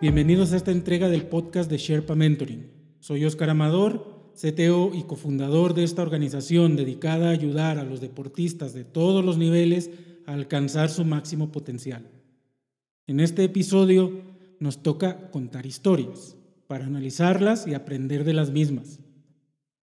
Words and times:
Bienvenidos 0.00 0.52
a 0.52 0.56
esta 0.56 0.70
entrega 0.70 1.08
del 1.08 1.26
podcast 1.26 1.68
de 1.68 1.76
Sherpa 1.76 2.14
Mentoring. 2.14 2.70
Soy 3.00 3.24
Oscar 3.24 3.50
Amador, 3.50 4.30
CTO 4.40 4.92
y 4.94 5.02
cofundador 5.02 5.74
de 5.74 5.82
esta 5.82 6.02
organización 6.02 6.76
dedicada 6.76 7.26
a 7.26 7.32
ayudar 7.32 7.78
a 7.78 7.82
los 7.82 8.00
deportistas 8.00 8.74
de 8.74 8.84
todos 8.84 9.24
los 9.24 9.36
niveles 9.36 9.90
a 10.24 10.34
alcanzar 10.34 10.88
su 10.88 11.04
máximo 11.04 11.50
potencial. 11.50 12.06
En 13.08 13.18
este 13.18 13.42
episodio 13.42 14.22
nos 14.60 14.84
toca 14.84 15.32
contar 15.32 15.66
historias 15.66 16.36
para 16.68 16.86
analizarlas 16.86 17.66
y 17.66 17.74
aprender 17.74 18.22
de 18.22 18.34
las 18.34 18.52
mismas. 18.52 19.00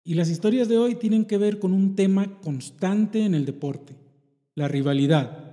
Y 0.03 0.15
las 0.15 0.29
historias 0.29 0.69
de 0.69 0.79
hoy 0.79 0.97
tienen 0.97 1.25
que 1.25 1.39
ver 1.39 1.61
con 1.61 1.73
un 1.73 1.95
tema 1.95 2.41
constante 2.41 3.25
en 3.25 3.37
el 3.37 3.45
deporte, 3.45 3.95
la 4.57 4.67
rivalidad. 4.67 5.50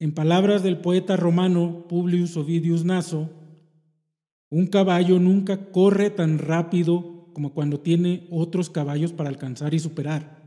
En 0.00 0.12
palabras 0.12 0.62
del 0.62 0.78
poeta 0.78 1.16
romano 1.16 1.86
Publius 1.88 2.36
Ovidius 2.36 2.84
Naso, 2.84 3.30
un 4.50 4.66
caballo 4.66 5.20
nunca 5.20 5.70
corre 5.70 6.10
tan 6.10 6.38
rápido 6.38 7.30
como 7.32 7.54
cuando 7.54 7.80
tiene 7.80 8.26
otros 8.30 8.70
caballos 8.70 9.12
para 9.12 9.28
alcanzar 9.28 9.72
y 9.72 9.78
superar. 9.78 10.42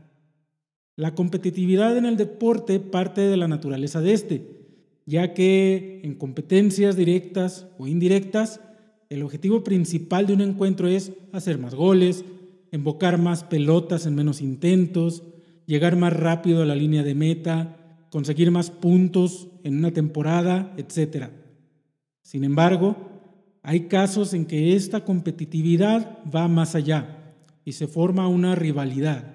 La 0.96 1.14
competitividad 1.14 1.96
en 1.96 2.06
el 2.06 2.16
deporte 2.16 2.80
parte 2.80 3.22
de 3.22 3.36
la 3.36 3.48
naturaleza 3.48 4.00
de 4.00 4.12
este, 4.12 4.58
ya 5.06 5.32
que 5.32 6.00
en 6.04 6.14
competencias 6.14 6.96
directas 6.96 7.68
o 7.78 7.86
indirectas, 7.86 8.60
el 9.08 9.22
objetivo 9.22 9.64
principal 9.64 10.26
de 10.26 10.34
un 10.34 10.42
encuentro 10.42 10.88
es 10.88 11.12
hacer 11.32 11.58
más 11.58 11.74
goles, 11.74 12.24
embocar 12.72 13.16
más 13.16 13.44
pelotas 13.44 14.04
en 14.04 14.14
menos 14.14 14.42
intentos, 14.42 15.22
llegar 15.64 15.96
más 15.96 16.12
rápido 16.12 16.62
a 16.62 16.66
la 16.66 16.74
línea 16.74 17.02
de 17.02 17.14
meta, 17.14 17.77
conseguir 18.10 18.50
más 18.50 18.70
puntos 18.70 19.48
en 19.64 19.78
una 19.78 19.92
temporada, 19.92 20.74
etc. 20.76 21.26
Sin 22.22 22.44
embargo, 22.44 22.96
hay 23.62 23.88
casos 23.88 24.34
en 24.34 24.46
que 24.46 24.74
esta 24.74 25.04
competitividad 25.04 26.18
va 26.34 26.48
más 26.48 26.74
allá 26.74 27.34
y 27.64 27.72
se 27.72 27.86
forma 27.86 28.28
una 28.28 28.54
rivalidad. 28.54 29.34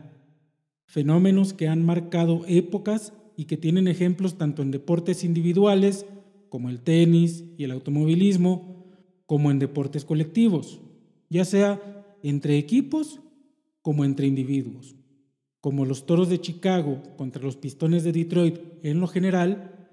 Fenómenos 0.85 1.53
que 1.53 1.67
han 1.67 1.85
marcado 1.85 2.43
épocas 2.47 3.13
y 3.35 3.45
que 3.45 3.57
tienen 3.57 3.87
ejemplos 3.87 4.37
tanto 4.37 4.61
en 4.61 4.71
deportes 4.71 5.23
individuales 5.23 6.05
como 6.49 6.69
el 6.69 6.81
tenis 6.81 7.43
y 7.57 7.63
el 7.63 7.71
automovilismo, 7.71 8.85
como 9.25 9.49
en 9.49 9.59
deportes 9.59 10.05
colectivos, 10.05 10.81
ya 11.29 11.45
sea 11.45 11.81
entre 12.21 12.57
equipos 12.57 13.21
como 13.81 14.05
entre 14.05 14.27
individuos, 14.27 14.95
como 15.63 15.85
los 15.85 16.05
Toros 16.05 16.27
de 16.27 16.41
Chicago 16.41 17.01
contra 17.15 17.41
los 17.41 17.55
Pistones 17.55 18.03
de 18.03 18.11
Detroit 18.11 18.59
en 18.83 18.99
lo 18.99 19.07
general 19.07 19.87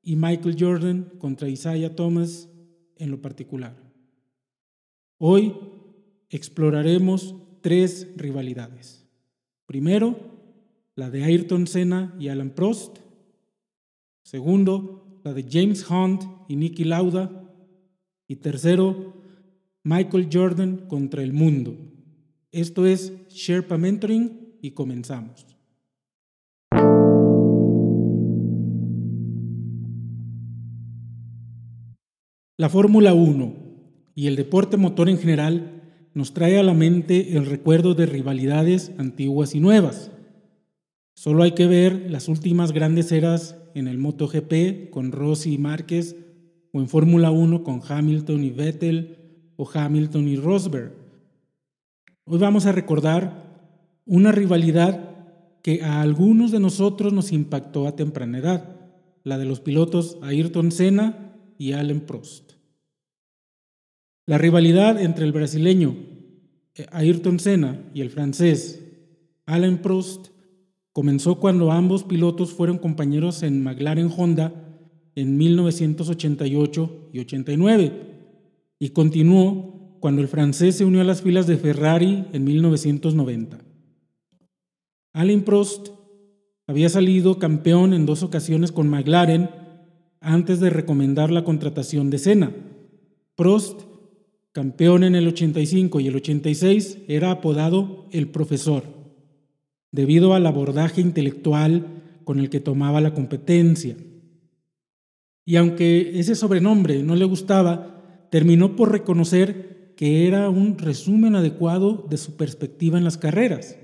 y 0.00 0.14
Michael 0.14 0.54
Jordan 0.56 1.12
contra 1.18 1.48
Isaiah 1.48 1.96
Thomas 1.96 2.48
en 2.94 3.10
lo 3.10 3.20
particular. 3.20 3.74
Hoy 5.18 5.52
exploraremos 6.30 7.34
tres 7.60 8.06
rivalidades. 8.14 9.04
Primero, 9.66 10.16
la 10.94 11.10
de 11.10 11.24
Ayrton 11.24 11.66
Senna 11.66 12.14
y 12.20 12.28
Alan 12.28 12.50
Prost. 12.50 12.98
Segundo, 14.22 15.20
la 15.24 15.34
de 15.34 15.44
James 15.50 15.90
Hunt 15.90 16.22
y 16.46 16.54
Nicky 16.54 16.84
Lauda. 16.84 17.52
Y 18.28 18.36
tercero, 18.36 19.14
Michael 19.82 20.28
Jordan 20.32 20.86
contra 20.86 21.24
el 21.24 21.32
mundo. 21.32 21.76
Esto 22.52 22.86
es 22.86 23.12
Sherpa 23.28 23.76
Mentoring 23.76 24.45
y 24.62 24.72
comenzamos. 24.72 25.46
La 32.58 32.68
Fórmula 32.68 33.12
1 33.12 33.54
y 34.14 34.28
el 34.28 34.36
deporte 34.36 34.76
motor 34.76 35.08
en 35.08 35.18
general 35.18 35.82
nos 36.14 36.32
trae 36.32 36.58
a 36.58 36.62
la 36.62 36.72
mente 36.72 37.36
el 37.36 37.46
recuerdo 37.46 37.94
de 37.94 38.06
rivalidades 38.06 38.92
antiguas 38.98 39.54
y 39.54 39.60
nuevas. 39.60 40.10
Solo 41.14 41.42
hay 41.42 41.52
que 41.52 41.66
ver 41.66 42.10
las 42.10 42.28
últimas 42.28 42.72
grandes 42.72 43.12
eras 43.12 43.56
en 43.74 43.88
el 43.88 43.98
MotoGP 43.98 44.90
con 44.90 45.12
Rossi 45.12 45.54
y 45.54 45.58
Márquez 45.58 46.16
o 46.72 46.80
en 46.80 46.88
Fórmula 46.88 47.30
1 47.30 47.62
con 47.62 47.82
Hamilton 47.86 48.44
y 48.44 48.50
Vettel 48.50 49.52
o 49.56 49.68
Hamilton 49.72 50.28
y 50.28 50.36
Rosberg 50.36 51.06
Hoy 52.28 52.38
vamos 52.38 52.66
a 52.66 52.72
recordar 52.72 53.45
una 54.06 54.32
rivalidad 54.32 55.16
que 55.62 55.82
a 55.82 56.00
algunos 56.00 56.52
de 56.52 56.60
nosotros 56.60 57.12
nos 57.12 57.32
impactó 57.32 57.88
a 57.88 57.96
temprana 57.96 58.38
edad, 58.38 58.76
la 59.24 59.36
de 59.36 59.44
los 59.44 59.60
pilotos 59.60 60.16
Ayrton 60.22 60.70
Senna 60.70 61.34
y 61.58 61.72
Alain 61.72 62.00
Prost. 62.00 62.52
La 64.26 64.38
rivalidad 64.38 65.00
entre 65.00 65.24
el 65.24 65.32
brasileño 65.32 65.96
eh, 66.76 66.86
Ayrton 66.92 67.40
Senna 67.40 67.80
y 67.94 68.00
el 68.00 68.10
francés 68.10 68.82
Alain 69.44 69.78
Prost 69.78 70.28
comenzó 70.92 71.40
cuando 71.40 71.72
ambos 71.72 72.04
pilotos 72.04 72.52
fueron 72.52 72.78
compañeros 72.78 73.42
en 73.42 73.62
McLaren 73.62 74.10
Honda 74.16 74.52
en 75.14 75.36
1988 75.36 77.10
y 77.12 77.18
89 77.18 77.92
y 78.78 78.90
continuó 78.90 79.98
cuando 80.00 80.22
el 80.22 80.28
francés 80.28 80.76
se 80.76 80.84
unió 80.84 81.00
a 81.00 81.04
las 81.04 81.22
filas 81.22 81.46
de 81.46 81.56
Ferrari 81.56 82.26
en 82.32 82.44
1990. 82.44 83.65
Alain 85.16 85.44
Prost 85.44 85.88
había 86.66 86.90
salido 86.90 87.38
campeón 87.38 87.94
en 87.94 88.04
dos 88.04 88.22
ocasiones 88.22 88.70
con 88.70 88.86
McLaren 88.90 89.48
antes 90.20 90.60
de 90.60 90.68
recomendar 90.68 91.30
la 91.30 91.42
contratación 91.42 92.10
de 92.10 92.18
Senna. 92.18 92.52
Prost, 93.34 93.80
campeón 94.52 95.04
en 95.04 95.14
el 95.14 95.26
85 95.26 96.00
y 96.00 96.08
el 96.08 96.16
86, 96.16 96.98
era 97.08 97.30
apodado 97.30 98.08
el 98.12 98.28
profesor, 98.28 98.82
debido 99.90 100.34
al 100.34 100.44
abordaje 100.44 101.00
intelectual 101.00 101.86
con 102.24 102.38
el 102.38 102.50
que 102.50 102.60
tomaba 102.60 103.00
la 103.00 103.14
competencia. 103.14 103.96
Y 105.46 105.56
aunque 105.56 106.20
ese 106.20 106.34
sobrenombre 106.34 107.02
no 107.02 107.16
le 107.16 107.24
gustaba, 107.24 108.28
terminó 108.30 108.76
por 108.76 108.92
reconocer 108.92 109.94
que 109.96 110.28
era 110.28 110.50
un 110.50 110.76
resumen 110.76 111.36
adecuado 111.36 112.06
de 112.10 112.18
su 112.18 112.36
perspectiva 112.36 112.98
en 112.98 113.04
las 113.04 113.16
carreras. 113.16 113.78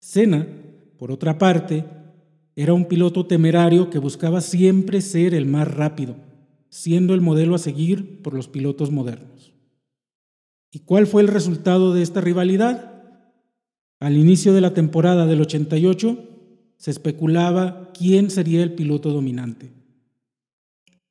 Senna, 0.00 0.46
por 0.98 1.12
otra 1.12 1.38
parte, 1.38 1.84
era 2.56 2.74
un 2.74 2.86
piloto 2.86 3.26
temerario 3.26 3.90
que 3.90 3.98
buscaba 3.98 4.40
siempre 4.40 5.00
ser 5.00 5.34
el 5.34 5.46
más 5.46 5.68
rápido, 5.68 6.16
siendo 6.68 7.14
el 7.14 7.20
modelo 7.20 7.54
a 7.54 7.58
seguir 7.58 8.22
por 8.22 8.34
los 8.34 8.48
pilotos 8.48 8.90
modernos. 8.90 9.52
¿Y 10.72 10.80
cuál 10.80 11.06
fue 11.06 11.22
el 11.22 11.28
resultado 11.28 11.94
de 11.94 12.02
esta 12.02 12.20
rivalidad? 12.20 13.02
Al 13.98 14.16
inicio 14.16 14.52
de 14.52 14.60
la 14.60 14.74
temporada 14.74 15.26
del 15.26 15.40
88 15.42 16.18
se 16.76 16.90
especulaba 16.90 17.90
quién 17.92 18.30
sería 18.30 18.62
el 18.62 18.74
piloto 18.74 19.10
dominante. 19.10 19.70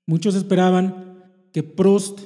Muchos 0.07 0.33
esperaban 0.33 1.23
que 1.51 1.61
Prost 1.61 2.21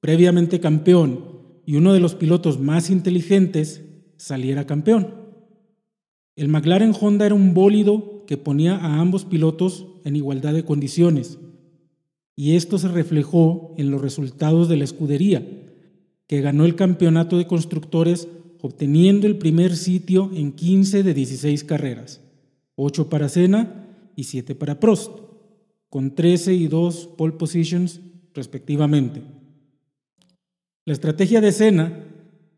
previamente 0.00 0.60
campeón 0.60 1.60
y 1.66 1.76
uno 1.76 1.92
de 1.92 2.00
los 2.00 2.14
pilotos 2.14 2.60
más 2.60 2.90
inteligentes, 2.90 3.84
saliera 4.16 4.66
campeón. 4.66 5.27
El 6.38 6.46
McLaren 6.46 6.94
Honda 6.98 7.26
era 7.26 7.34
un 7.34 7.52
bólido 7.52 8.24
que 8.28 8.36
ponía 8.36 8.76
a 8.76 9.00
ambos 9.00 9.24
pilotos 9.24 9.88
en 10.04 10.14
igualdad 10.14 10.54
de 10.54 10.64
condiciones, 10.64 11.36
y 12.36 12.54
esto 12.54 12.78
se 12.78 12.86
reflejó 12.86 13.74
en 13.76 13.90
los 13.90 14.00
resultados 14.00 14.68
de 14.68 14.76
la 14.76 14.84
escudería, 14.84 15.44
que 16.28 16.40
ganó 16.40 16.64
el 16.64 16.76
campeonato 16.76 17.38
de 17.38 17.48
constructores 17.48 18.28
obteniendo 18.60 19.26
el 19.26 19.36
primer 19.38 19.74
sitio 19.74 20.30
en 20.32 20.52
15 20.52 21.02
de 21.02 21.12
16 21.12 21.64
carreras, 21.64 22.20
8 22.76 23.10
para 23.10 23.28
Senna 23.28 23.88
y 24.14 24.22
7 24.22 24.54
para 24.54 24.78
Prost, 24.78 25.18
con 25.90 26.14
13 26.14 26.54
y 26.54 26.68
2 26.68 27.14
pole 27.16 27.32
positions 27.32 28.00
respectivamente. 28.32 29.22
La 30.84 30.92
estrategia 30.92 31.40
de 31.40 31.50
Senna, 31.50 32.04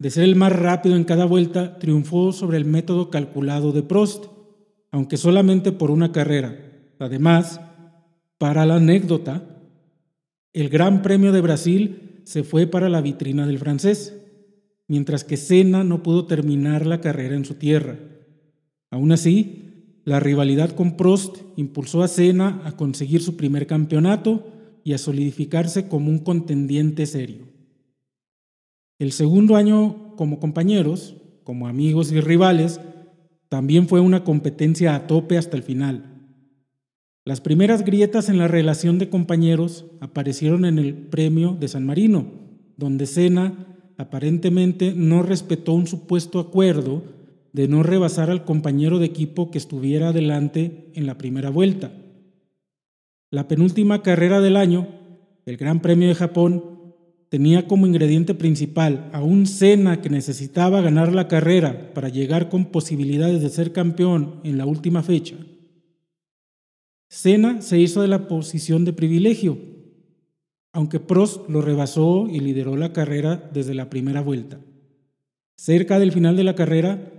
de 0.00 0.10
ser 0.10 0.24
el 0.24 0.34
más 0.34 0.50
rápido 0.50 0.96
en 0.96 1.04
cada 1.04 1.26
vuelta, 1.26 1.78
triunfó 1.78 2.32
sobre 2.32 2.56
el 2.56 2.64
método 2.64 3.10
calculado 3.10 3.70
de 3.70 3.82
Prost, 3.82 4.24
aunque 4.90 5.18
solamente 5.18 5.72
por 5.72 5.90
una 5.90 6.10
carrera. 6.10 6.56
Además, 6.98 7.60
para 8.38 8.64
la 8.64 8.76
anécdota, 8.76 9.44
el 10.54 10.70
Gran 10.70 11.02
Premio 11.02 11.32
de 11.32 11.42
Brasil 11.42 12.22
se 12.24 12.44
fue 12.44 12.66
para 12.66 12.88
la 12.88 13.02
vitrina 13.02 13.46
del 13.46 13.58
francés, 13.58 14.16
mientras 14.88 15.22
que 15.22 15.36
Senna 15.36 15.84
no 15.84 16.02
pudo 16.02 16.24
terminar 16.24 16.86
la 16.86 17.02
carrera 17.02 17.36
en 17.36 17.44
su 17.44 17.54
tierra. 17.54 17.98
Aún 18.90 19.12
así, 19.12 20.00
la 20.06 20.18
rivalidad 20.18 20.70
con 20.70 20.96
Prost 20.96 21.36
impulsó 21.56 22.02
a 22.02 22.08
Senna 22.08 22.62
a 22.64 22.72
conseguir 22.72 23.20
su 23.20 23.36
primer 23.36 23.66
campeonato 23.66 24.46
y 24.82 24.94
a 24.94 24.98
solidificarse 24.98 25.88
como 25.88 26.08
un 26.08 26.20
contendiente 26.20 27.04
serio. 27.04 27.59
El 29.00 29.12
segundo 29.12 29.56
año 29.56 30.14
como 30.14 30.38
compañeros, 30.38 31.16
como 31.42 31.66
amigos 31.66 32.12
y 32.12 32.20
rivales, 32.20 32.82
también 33.48 33.88
fue 33.88 34.00
una 34.00 34.24
competencia 34.24 34.94
a 34.94 35.06
tope 35.06 35.38
hasta 35.38 35.56
el 35.56 35.62
final. 35.62 36.04
Las 37.24 37.40
primeras 37.40 37.82
grietas 37.82 38.28
en 38.28 38.36
la 38.36 38.46
relación 38.46 38.98
de 38.98 39.08
compañeros 39.08 39.86
aparecieron 40.00 40.66
en 40.66 40.78
el 40.78 40.94
premio 40.94 41.56
de 41.58 41.68
San 41.68 41.86
Marino, 41.86 42.26
donde 42.76 43.06
Senna 43.06 43.66
aparentemente 43.96 44.92
no 44.94 45.22
respetó 45.22 45.72
un 45.72 45.86
supuesto 45.86 46.38
acuerdo 46.38 47.02
de 47.54 47.68
no 47.68 47.82
rebasar 47.82 48.28
al 48.28 48.44
compañero 48.44 48.98
de 48.98 49.06
equipo 49.06 49.50
que 49.50 49.56
estuviera 49.56 50.08
adelante 50.08 50.90
en 50.94 51.06
la 51.06 51.16
primera 51.16 51.48
vuelta. 51.48 51.90
La 53.30 53.48
penúltima 53.48 54.02
carrera 54.02 54.42
del 54.42 54.58
año, 54.58 54.88
el 55.46 55.56
Gran 55.56 55.80
Premio 55.80 56.08
de 56.08 56.14
Japón, 56.14 56.79
tenía 57.30 57.68
como 57.68 57.86
ingrediente 57.86 58.34
principal 58.34 59.08
a 59.12 59.22
un 59.22 59.46
Senna 59.46 60.02
que 60.02 60.10
necesitaba 60.10 60.80
ganar 60.80 61.14
la 61.14 61.28
carrera 61.28 61.94
para 61.94 62.08
llegar 62.08 62.48
con 62.48 62.66
posibilidades 62.66 63.40
de 63.40 63.48
ser 63.48 63.72
campeón 63.72 64.40
en 64.42 64.58
la 64.58 64.66
última 64.66 65.02
fecha. 65.04 65.36
Senna 67.08 67.62
se 67.62 67.78
hizo 67.78 68.02
de 68.02 68.08
la 68.08 68.26
posición 68.26 68.84
de 68.84 68.92
privilegio, 68.92 69.58
aunque 70.72 70.98
Prost 70.98 71.48
lo 71.48 71.62
rebasó 71.62 72.26
y 72.28 72.40
lideró 72.40 72.76
la 72.76 72.92
carrera 72.92 73.48
desde 73.54 73.74
la 73.74 73.90
primera 73.90 74.22
vuelta. 74.22 74.58
Cerca 75.54 76.00
del 76.00 76.10
final 76.10 76.36
de 76.36 76.44
la 76.44 76.56
carrera, 76.56 77.12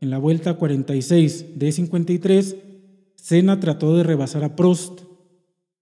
en 0.00 0.08
la 0.08 0.16
vuelta 0.16 0.54
46 0.54 1.58
de 1.58 1.72
53, 1.72 2.56
Senna 3.16 3.60
trató 3.60 3.94
de 3.94 4.02
rebasar 4.02 4.44
a 4.44 4.56
Prost, 4.56 5.02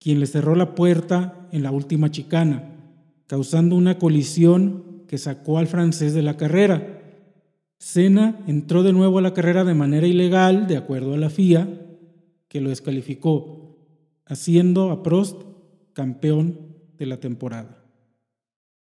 quien 0.01 0.19
le 0.19 0.27
cerró 0.27 0.57
la 0.57 0.75
puerta 0.75 1.49
en 1.53 1.63
la 1.63 1.71
última 1.71 2.11
chicana 2.11 2.73
causando 3.27 3.77
una 3.77 3.99
colisión 3.99 5.05
que 5.09 5.19
sacó 5.19 5.59
al 5.59 5.67
francés 5.67 6.15
de 6.15 6.23
la 6.23 6.37
carrera. 6.37 7.03
Senna 7.79 8.43
entró 8.47 8.83
de 8.83 8.93
nuevo 8.93 9.19
a 9.19 9.23
la 9.23 9.35
carrera 9.35 9.65
de 9.65 9.75
manera 9.75 10.07
ilegal, 10.07 10.67
de 10.67 10.77
acuerdo 10.77 11.15
a 11.15 11.19
la 11.19 11.31
FIA, 11.31 11.69
que 12.49 12.61
lo 12.61 12.71
descalificó, 12.71 13.77
haciendo 14.25 14.91
a 14.91 15.03
Prost 15.03 15.43
campeón 15.93 16.77
de 16.99 17.07
la 17.07 17.21
temporada. 17.21 17.85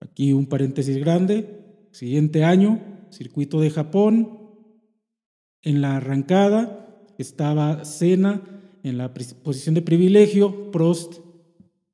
Aquí 0.00 0.32
un 0.32 0.46
paréntesis 0.46 0.98
grande. 0.98 1.86
Siguiente 1.90 2.44
año, 2.44 2.80
circuito 3.10 3.60
de 3.60 3.70
Japón. 3.70 4.38
En 5.62 5.80
la 5.80 5.96
arrancada 5.96 6.86
estaba 7.18 7.84
Senna 7.84 8.42
en 8.82 8.98
la 8.98 9.12
posición 9.12 9.74
de 9.74 9.82
privilegio, 9.82 10.70
Prost 10.70 11.25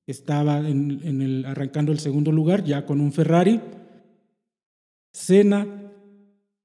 estaba 0.07 0.59
en, 0.69 1.21
el, 1.23 1.45
arrancando 1.45 1.93
el 1.93 1.99
segundo 1.99 2.33
lugar 2.33 2.65
ya 2.65 2.87
con 2.87 3.01
un 3.01 3.13
Ferrari. 3.13 3.61
Senna 5.13 5.67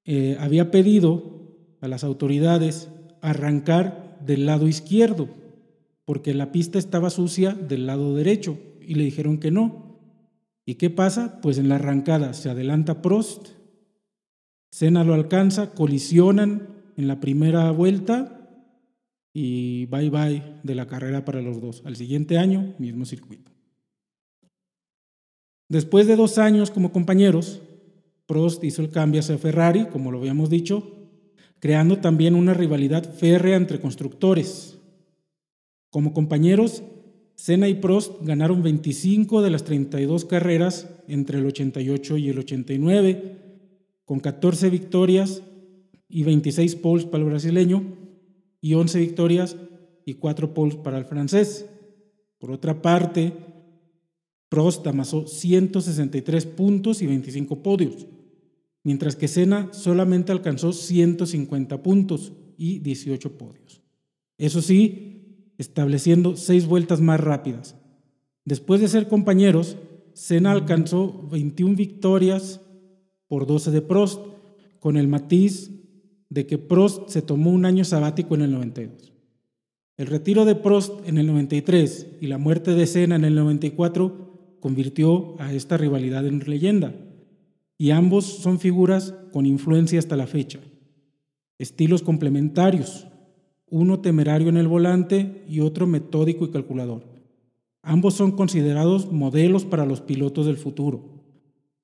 eh, 0.04 0.36
había 0.40 0.70
pedido 0.70 1.46
a 1.80 1.88
las 1.88 2.04
autoridades 2.04 2.88
arrancar 3.20 4.18
del 4.24 4.46
lado 4.46 4.66
izquierdo, 4.66 5.28
porque 6.04 6.34
la 6.34 6.50
pista 6.50 6.78
estaba 6.78 7.10
sucia 7.10 7.52
del 7.52 7.86
lado 7.86 8.14
derecho, 8.14 8.58
y 8.80 8.94
le 8.94 9.04
dijeron 9.04 9.38
que 9.38 9.50
no. 9.50 9.98
¿Y 10.64 10.74
qué 10.74 10.90
pasa? 10.90 11.40
Pues 11.40 11.58
en 11.58 11.68
la 11.68 11.76
arrancada 11.76 12.34
se 12.34 12.50
adelanta 12.50 13.02
Prost, 13.02 13.48
Senna 14.70 15.04
lo 15.04 15.14
alcanza, 15.14 15.72
colisionan 15.74 16.68
en 16.96 17.08
la 17.08 17.20
primera 17.20 17.70
vuelta 17.70 18.37
y 19.40 19.86
bye 19.86 20.10
bye 20.10 20.42
de 20.64 20.74
la 20.74 20.88
carrera 20.88 21.24
para 21.24 21.40
los 21.40 21.60
dos. 21.60 21.82
Al 21.84 21.94
siguiente 21.94 22.38
año, 22.38 22.74
mismo 22.78 23.04
circuito. 23.04 23.52
Después 25.68 26.08
de 26.08 26.16
dos 26.16 26.38
años 26.38 26.72
como 26.72 26.90
compañeros, 26.90 27.62
Prost 28.26 28.64
hizo 28.64 28.82
el 28.82 28.90
cambio 28.90 29.20
hacia 29.20 29.38
Ferrari, 29.38 29.86
como 29.92 30.10
lo 30.10 30.18
habíamos 30.18 30.50
dicho, 30.50 31.06
creando 31.60 31.98
también 31.98 32.34
una 32.34 32.52
rivalidad 32.52 33.14
férrea 33.14 33.56
entre 33.56 33.80
constructores. 33.80 34.80
Como 35.90 36.12
compañeros, 36.12 36.82
Senna 37.36 37.68
y 37.68 37.74
Prost 37.74 38.20
ganaron 38.22 38.64
25 38.64 39.40
de 39.40 39.50
las 39.50 39.62
32 39.62 40.24
carreras 40.24 40.88
entre 41.06 41.38
el 41.38 41.46
88 41.46 42.16
y 42.16 42.28
el 42.28 42.40
89, 42.40 43.36
con 44.04 44.18
14 44.18 44.68
victorias 44.68 45.42
y 46.08 46.24
26 46.24 46.74
poles 46.74 47.04
para 47.06 47.22
el 47.22 47.30
brasileño, 47.30 48.07
y 48.60 48.74
11 48.74 48.98
victorias 49.00 49.56
y 50.04 50.14
4 50.14 50.54
poles 50.54 50.76
para 50.76 50.98
el 50.98 51.04
francés. 51.04 51.66
Por 52.38 52.50
otra 52.50 52.80
parte, 52.80 53.32
Prost 54.48 54.86
amasó 54.86 55.26
163 55.26 56.46
puntos 56.46 57.02
y 57.02 57.06
25 57.06 57.62
podios, 57.62 58.06
mientras 58.82 59.16
que 59.16 59.28
Senna 59.28 59.72
solamente 59.72 60.32
alcanzó 60.32 60.72
150 60.72 61.82
puntos 61.82 62.32
y 62.56 62.78
18 62.78 63.36
podios. 63.36 63.82
Eso 64.38 64.62
sí, 64.62 65.52
estableciendo 65.58 66.36
seis 66.36 66.66
vueltas 66.66 67.00
más 67.00 67.20
rápidas. 67.20 67.76
Después 68.44 68.80
de 68.80 68.88
ser 68.88 69.08
compañeros, 69.08 69.76
Senna 70.14 70.52
alcanzó 70.52 71.28
21 71.30 71.76
victorias 71.76 72.60
por 73.26 73.46
12 73.46 73.70
de 73.70 73.82
Prost, 73.82 74.20
con 74.80 74.96
el 74.96 75.08
matiz 75.08 75.70
de 76.38 76.46
que 76.46 76.56
Prost 76.56 77.08
se 77.08 77.20
tomó 77.20 77.50
un 77.50 77.64
año 77.64 77.84
sabático 77.84 78.36
en 78.36 78.42
el 78.42 78.52
92. 78.52 79.12
El 79.96 80.06
retiro 80.06 80.44
de 80.44 80.54
Prost 80.54 81.04
en 81.04 81.18
el 81.18 81.26
93 81.26 82.06
y 82.20 82.28
la 82.28 82.38
muerte 82.38 82.76
de 82.76 82.86
Senna 82.86 83.16
en 83.16 83.24
el 83.24 83.34
94 83.34 84.58
convirtió 84.60 85.34
a 85.40 85.52
esta 85.52 85.76
rivalidad 85.76 86.24
en 86.28 86.38
leyenda, 86.46 86.94
y 87.76 87.90
ambos 87.90 88.24
son 88.24 88.60
figuras 88.60 89.16
con 89.32 89.46
influencia 89.46 89.98
hasta 89.98 90.14
la 90.14 90.28
fecha. 90.28 90.60
Estilos 91.58 92.02
complementarios, 92.02 93.08
uno 93.68 93.98
temerario 93.98 94.48
en 94.48 94.58
el 94.58 94.68
volante 94.68 95.42
y 95.48 95.58
otro 95.58 95.88
metódico 95.88 96.44
y 96.44 96.52
calculador. 96.52 97.02
Ambos 97.82 98.14
son 98.14 98.30
considerados 98.30 99.10
modelos 99.10 99.64
para 99.64 99.86
los 99.86 100.02
pilotos 100.02 100.46
del 100.46 100.56
futuro. 100.56 101.02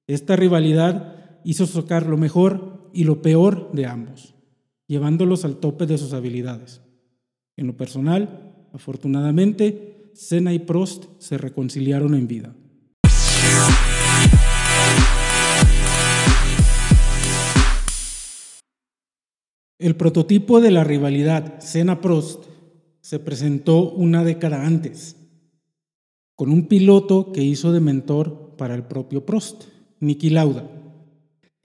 Esta 0.07 0.37
rivalidad 0.37 1.41
hizo 1.43 1.67
sacar 1.67 2.07
lo 2.07 2.17
mejor 2.17 2.89
y 2.93 3.03
lo 3.03 3.21
peor 3.21 3.73
de 3.73 3.87
ambos 3.87 4.34
llevándolos 4.95 5.45
al 5.45 5.57
tope 5.57 5.87
de 5.87 5.99
sus 5.99 6.13
habilidades. 6.13 6.81
En 7.57 7.67
lo 7.67 7.77
personal, 7.77 8.69
afortunadamente, 8.73 10.13
Senna 10.15 10.53
y 10.53 10.61
Prost 10.61 11.07
se 11.19 11.37
reconciliaron 11.37 12.15
en 12.15 12.29
vida. 12.29 12.55
El 19.81 19.97
prototipo 19.97 20.61
de 20.61 20.71
la 20.71 20.85
rivalidad 20.85 21.59
Senna-Prost 21.59 22.45
se 23.01 23.19
presentó 23.19 23.91
una 23.91 24.23
década 24.23 24.65
antes, 24.65 25.17
con 26.37 26.53
un 26.53 26.69
piloto 26.69 27.33
que 27.33 27.43
hizo 27.43 27.73
de 27.73 27.81
mentor 27.81 28.55
para 28.57 28.77
el 28.77 28.85
propio 28.85 29.27
Prost, 29.27 29.65
Niki 29.99 30.31
Lauda, 30.31 30.71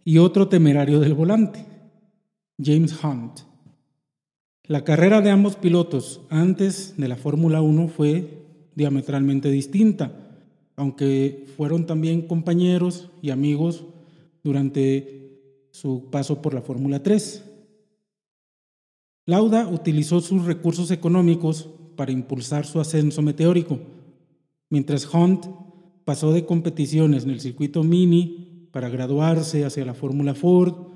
y 0.04 0.18
otro 0.18 0.48
temerario 0.48 1.00
del 1.00 1.14
volante, 1.14 1.70
James 2.62 3.04
Hunt. 3.04 3.42
La 4.64 4.84
carrera 4.84 5.22
de 5.22 5.32
ambos 5.32 5.56
pilotos 5.56 6.22
antes 6.30 6.96
de 6.98 7.08
la 7.08 7.16
Fórmula 7.16 7.62
1 7.62 7.88
fue 7.88 8.46
diametralmente 8.76 9.50
distinta, 9.50 10.12
aunque 10.76 11.48
fueron 11.58 11.86
también 11.86 12.28
compañeros 12.28 13.10
y 13.22 13.32
amigos 13.32 13.86
durante 14.44 15.68
su 15.72 16.10
paso 16.12 16.42
por 16.42 16.54
la 16.54 16.62
Fórmula 16.62 17.02
3. 17.02 17.46
Lauda 19.26 19.68
utilizó 19.68 20.22
sus 20.22 20.46
recursos 20.46 20.92
económicos 20.92 21.70
para 21.96 22.12
impulsar 22.12 22.66
su 22.66 22.80
ascenso 22.80 23.22
meteórico, 23.22 23.80
mientras 24.70 25.12
Hunt 25.14 25.46
pasó 26.04 26.34
de 26.34 26.46
competiciones 26.46 27.24
en 27.24 27.32
el 27.32 27.40
circuito 27.40 27.84
Mini 27.84 28.68
para 28.72 28.90
graduarse 28.90 29.66
hacia 29.66 29.86
la 29.86 29.94
Fórmula 29.94 30.36
Ford 30.36 30.89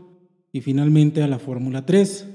y 0.54 0.62
finalmente 0.62 1.24
a 1.24 1.28
la 1.28 1.40
Fórmula 1.40 1.86
3, 1.86 2.28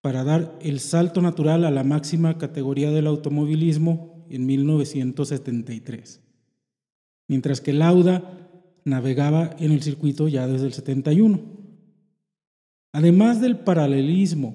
para 0.00 0.24
dar 0.24 0.58
el 0.62 0.80
salto 0.80 1.20
natural 1.20 1.64
a 1.64 1.70
la 1.70 1.84
máxima 1.84 2.38
categoría 2.38 2.90
del 2.90 3.06
automovilismo 3.06 4.26
en 4.30 4.46
1973, 4.46 6.22
mientras 7.28 7.60
que 7.60 7.74
Lauda 7.74 8.48
navegaba 8.84 9.54
en 9.58 9.72
el 9.72 9.82
circuito 9.82 10.26
ya 10.28 10.46
desde 10.46 10.66
el 10.66 10.72
71. 10.72 11.40
Además 12.92 13.40
del 13.42 13.58
paralelismo 13.58 14.54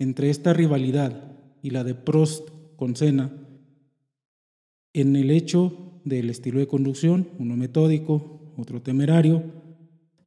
entre 0.00 0.30
esta 0.30 0.52
rivalidad 0.52 1.36
y 1.62 1.70
la 1.70 1.84
de 1.84 1.94
Prost 1.94 2.48
con 2.76 2.96
Senna, 2.96 3.30
en 4.92 5.14
el 5.14 5.30
hecho 5.30 6.00
del 6.04 6.30
estilo 6.30 6.58
de 6.58 6.66
conducción, 6.66 7.28
uno 7.38 7.56
metódico, 7.56 8.52
otro 8.56 8.82
temerario, 8.82 9.57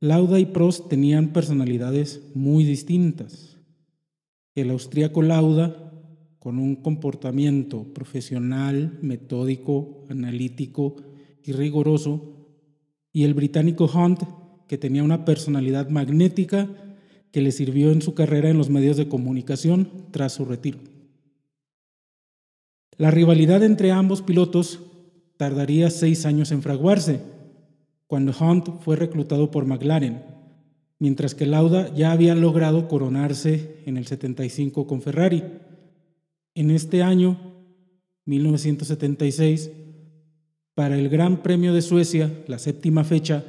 Lauda 0.03 0.39
y 0.39 0.48
Prost 0.48 0.89
tenían 0.89 1.31
personalidades 1.31 2.24
muy 2.34 2.63
distintas. 2.63 3.58
El 4.55 4.72
austríaco 4.72 5.22
Lauda, 5.22 5.93
con 6.39 6.58
un 6.58 6.75
comportamiento 6.77 7.84
profesional, 7.93 8.98
metódico, 9.03 10.03
analítico 10.10 10.96
y 11.43 11.51
riguroso, 11.51 12.50
y 13.13 13.25
el 13.25 13.36
británico 13.36 13.86
Hunt, 13.86 14.24
que 14.67 14.79
tenía 14.79 15.03
una 15.03 15.24
personalidad 15.24 15.89
magnética 15.89 16.67
que 17.31 17.41
le 17.41 17.51
sirvió 17.51 17.91
en 17.91 18.01
su 18.01 18.15
carrera 18.15 18.50
en 18.50 18.58
los 18.58 18.72
medios 18.72 18.98
de 18.98 19.08
comunicación 19.08 20.08
tras 20.10 20.34
su 20.34 20.46
retiro. 20.46 20.79
La 22.98 23.12
rivalidad 23.12 23.62
entre 23.62 23.91
ambos 23.91 24.24
pilotos 24.24 24.79
tardaría 25.38 25.91
seis 25.91 26.25
años 26.25 26.51
en 26.51 26.63
fraguarse, 26.63 27.20
cuando 28.11 28.33
Hunt 28.37 28.81
fue 28.81 28.97
reclutado 28.97 29.51
por 29.51 29.65
McLaren, 29.65 30.21
mientras 30.99 31.33
que 31.33 31.45
Lauda 31.45 31.95
ya 31.95 32.11
había 32.11 32.35
logrado 32.35 32.89
coronarse 32.89 33.77
en 33.85 33.95
el 33.95 34.05
75 34.05 34.85
con 34.85 35.01
Ferrari. 35.01 35.41
En 36.53 36.71
este 36.71 37.03
año, 37.03 37.39
1976, 38.25 39.71
para 40.75 40.97
el 40.97 41.07
Gran 41.07 41.41
Premio 41.41 41.73
de 41.73 41.81
Suecia, 41.81 42.43
la 42.47 42.59
séptima 42.59 43.05
fecha, 43.05 43.45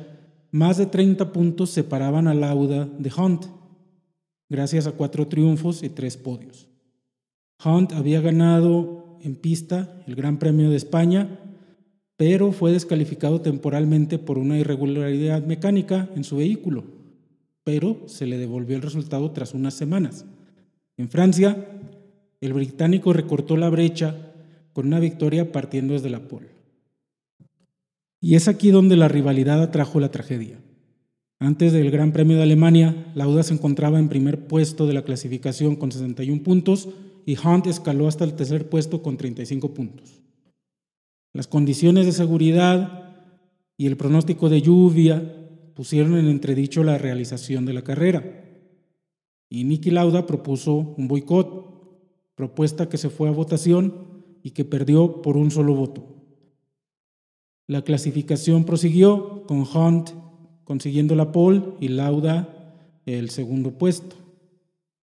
más 0.52 0.76
de 0.76 0.86
30 0.86 1.32
puntos 1.32 1.70
separaban 1.70 2.28
a 2.28 2.34
Lauda 2.34 2.84
de 2.84 3.10
Hunt, 3.18 3.46
gracias 4.48 4.86
a 4.86 4.92
cuatro 4.92 5.26
triunfos 5.26 5.82
y 5.82 5.88
tres 5.88 6.16
podios. 6.16 6.68
Hunt 7.64 7.94
había 7.94 8.20
ganado 8.20 9.18
en 9.22 9.34
pista 9.34 10.04
el 10.06 10.14
Gran 10.14 10.38
Premio 10.38 10.70
de 10.70 10.76
España, 10.76 11.40
fue 12.52 12.72
descalificado 12.72 13.40
temporalmente 13.40 14.18
por 14.18 14.38
una 14.38 14.58
irregularidad 14.58 15.44
mecánica 15.44 16.08
en 16.14 16.24
su 16.24 16.36
vehículo, 16.36 16.84
pero 17.64 18.02
se 18.06 18.26
le 18.26 18.38
devolvió 18.38 18.76
el 18.76 18.82
resultado 18.82 19.30
tras 19.32 19.54
unas 19.54 19.74
semanas. 19.74 20.24
En 20.96 21.08
Francia, 21.08 21.66
el 22.40 22.52
británico 22.52 23.12
recortó 23.12 23.56
la 23.56 23.70
brecha 23.70 24.32
con 24.72 24.86
una 24.86 25.00
victoria 25.00 25.52
partiendo 25.52 25.94
desde 25.94 26.10
la 26.10 26.28
pole. 26.28 26.48
Y 28.20 28.36
es 28.36 28.46
aquí 28.46 28.70
donde 28.70 28.96
la 28.96 29.08
rivalidad 29.08 29.60
atrajo 29.60 29.98
la 29.98 30.10
tragedia. 30.10 30.60
Antes 31.40 31.72
del 31.72 31.90
Gran 31.90 32.12
Premio 32.12 32.36
de 32.36 32.44
Alemania, 32.44 33.12
Lauda 33.16 33.42
se 33.42 33.54
encontraba 33.54 33.98
en 33.98 34.08
primer 34.08 34.46
puesto 34.46 34.86
de 34.86 34.94
la 34.94 35.02
clasificación 35.02 35.74
con 35.74 35.90
61 35.90 36.42
puntos 36.44 36.88
y 37.26 37.36
Hunt 37.36 37.66
escaló 37.66 38.06
hasta 38.06 38.24
el 38.24 38.34
tercer 38.34 38.68
puesto 38.68 39.02
con 39.02 39.16
35 39.16 39.74
puntos. 39.74 40.21
Las 41.32 41.46
condiciones 41.46 42.06
de 42.06 42.12
seguridad 42.12 43.14
y 43.76 43.86
el 43.86 43.96
pronóstico 43.96 44.48
de 44.48 44.60
lluvia 44.60 45.48
pusieron 45.74 46.16
en 46.18 46.28
entredicho 46.28 46.84
la 46.84 46.98
realización 46.98 47.64
de 47.64 47.72
la 47.72 47.82
carrera. 47.82 48.22
Y 49.48 49.64
Niki 49.64 49.90
Lauda 49.90 50.26
propuso 50.26 50.74
un 50.74 51.08
boicot, 51.08 52.32
propuesta 52.34 52.88
que 52.88 52.98
se 52.98 53.10
fue 53.10 53.28
a 53.28 53.32
votación 53.32 54.24
y 54.42 54.50
que 54.50 54.64
perdió 54.64 55.22
por 55.22 55.36
un 55.36 55.50
solo 55.50 55.74
voto. 55.74 56.12
La 57.66 57.82
clasificación 57.82 58.64
prosiguió 58.64 59.44
con 59.46 59.60
Hunt 59.60 60.10
consiguiendo 60.64 61.14
la 61.14 61.32
pole 61.32 61.62
y 61.80 61.88
Lauda 61.88 62.74
el 63.06 63.30
segundo 63.30 63.78
puesto. 63.78 64.16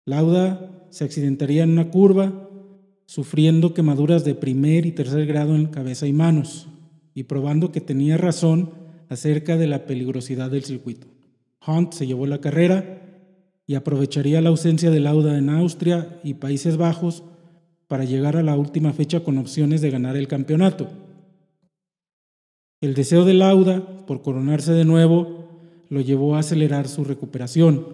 Lauda 0.05 0.87
se 0.91 1.05
accidentaría 1.05 1.65
en 1.65 1.71
una 1.71 1.91
curva, 1.91 2.48
sufriendo 3.09 3.73
quemaduras 3.73 4.23
de 4.27 4.35
primer 4.35 4.85
y 4.85 4.93
tercer 4.93 5.25
grado 5.25 5.57
en 5.57 5.69
cabeza 5.69 6.07
y 6.07 6.13
manos, 6.13 6.69
y 7.15 7.23
probando 7.23 7.73
que 7.73 7.81
tenía 7.81 8.19
razón 8.19 8.71
acerca 9.09 9.57
de 9.57 9.67
la 9.67 9.87
peligrosidad 9.87 10.51
del 10.51 10.63
circuito. 10.63 11.07
Hunt 11.67 11.95
se 11.95 12.07
llevó 12.07 12.27
la 12.27 12.43
carrera 12.43 13.01
y 13.67 13.77
aprovecharía 13.77 14.43
la 14.43 14.51
ausencia 14.51 14.91
de 14.91 15.01
Lauda 15.01 15.39
en 15.39 15.49
Austria 15.49 16.21
y 16.23 16.35
Países 16.35 16.77
Bajos 16.77 17.25
para 17.87 18.05
llegar 18.05 18.37
a 18.37 18.43
la 18.43 18.59
última 18.59 18.93
fecha 18.93 19.21
con 19.21 19.39
opciones 19.39 19.81
de 19.81 19.91
ganar 19.91 20.15
el 20.19 20.29
campeonato. 20.29 20.91
El 22.83 22.93
deseo 22.93 23.25
de 23.25 23.33
Lauda 23.33 24.05
por 24.07 24.21
coronarse 24.21 24.73
de 24.73 24.85
nuevo 24.85 25.49
lo 25.89 26.03
llevó 26.03 26.37
a 26.37 26.41
acelerar 26.41 26.89
su 26.89 27.05
recuperación, 27.05 27.87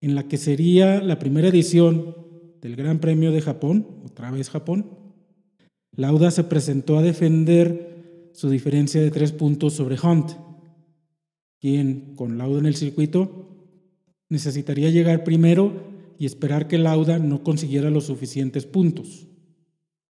en 0.00 0.16
la 0.16 0.24
que 0.24 0.38
sería 0.38 1.00
la 1.00 1.20
primera 1.20 1.46
edición 1.46 2.27
del 2.60 2.76
Gran 2.76 2.98
Premio 2.98 3.32
de 3.32 3.40
Japón, 3.40 3.86
otra 4.04 4.30
vez 4.30 4.50
Japón. 4.50 4.86
Lauda 5.92 6.30
se 6.30 6.44
presentó 6.44 6.98
a 6.98 7.02
defender 7.02 8.30
su 8.32 8.50
diferencia 8.50 9.00
de 9.00 9.10
tres 9.10 9.32
puntos 9.32 9.74
sobre 9.74 9.98
Hunt, 10.00 10.32
quien, 11.60 12.14
con 12.14 12.38
Lauda 12.38 12.60
en 12.60 12.66
el 12.66 12.76
circuito, 12.76 13.48
necesitaría 14.28 14.90
llegar 14.90 15.24
primero 15.24 15.72
y 16.18 16.26
esperar 16.26 16.68
que 16.68 16.78
Lauda 16.78 17.18
no 17.18 17.42
consiguiera 17.42 17.90
los 17.90 18.04
suficientes 18.04 18.66
puntos. 18.66 19.26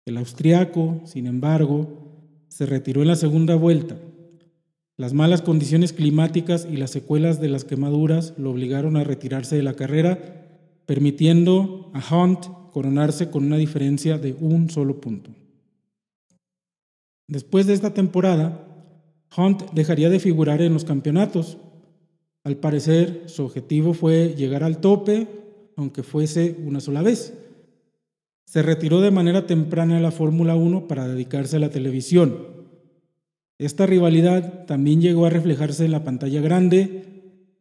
El 0.04 0.16
austriaco, 0.18 1.00
sin 1.04 1.26
embargo, 1.26 2.46
se 2.48 2.66
retiró 2.66 3.02
en 3.02 3.08
la 3.08 3.16
segunda 3.16 3.54
vuelta. 3.54 3.96
Las 4.96 5.14
malas 5.14 5.42
condiciones 5.42 5.92
climáticas 5.92 6.66
y 6.70 6.76
las 6.76 6.90
secuelas 6.90 7.40
de 7.40 7.48
las 7.48 7.64
quemaduras 7.64 8.34
lo 8.36 8.50
obligaron 8.50 8.96
a 8.96 9.04
retirarse 9.04 9.56
de 9.56 9.62
la 9.62 9.74
carrera, 9.74 10.41
permitiendo 10.86 11.90
a 11.94 12.14
Hunt 12.14 12.46
coronarse 12.72 13.30
con 13.30 13.44
una 13.44 13.56
diferencia 13.56 14.18
de 14.18 14.34
un 14.40 14.70
solo 14.70 15.00
punto. 15.00 15.30
Después 17.28 17.66
de 17.66 17.74
esta 17.74 17.94
temporada, 17.94 18.66
Hunt 19.36 19.70
dejaría 19.72 20.10
de 20.10 20.20
figurar 20.20 20.60
en 20.60 20.74
los 20.74 20.84
campeonatos. 20.84 21.58
Al 22.44 22.56
parecer, 22.56 23.24
su 23.26 23.44
objetivo 23.44 23.94
fue 23.94 24.34
llegar 24.36 24.64
al 24.64 24.78
tope, 24.78 25.28
aunque 25.76 26.02
fuese 26.02 26.56
una 26.64 26.80
sola 26.80 27.02
vez. 27.02 27.34
Se 28.44 28.62
retiró 28.62 29.00
de 29.00 29.10
manera 29.10 29.46
temprana 29.46 29.94
de 29.94 30.02
la 30.02 30.10
Fórmula 30.10 30.56
1 30.56 30.88
para 30.88 31.08
dedicarse 31.08 31.56
a 31.56 31.60
la 31.60 31.70
televisión. 31.70 32.36
Esta 33.58 33.86
rivalidad 33.86 34.66
también 34.66 35.00
llegó 35.00 35.24
a 35.24 35.30
reflejarse 35.30 35.84
en 35.84 35.92
la 35.92 36.04
pantalla 36.04 36.40
grande, 36.40 37.11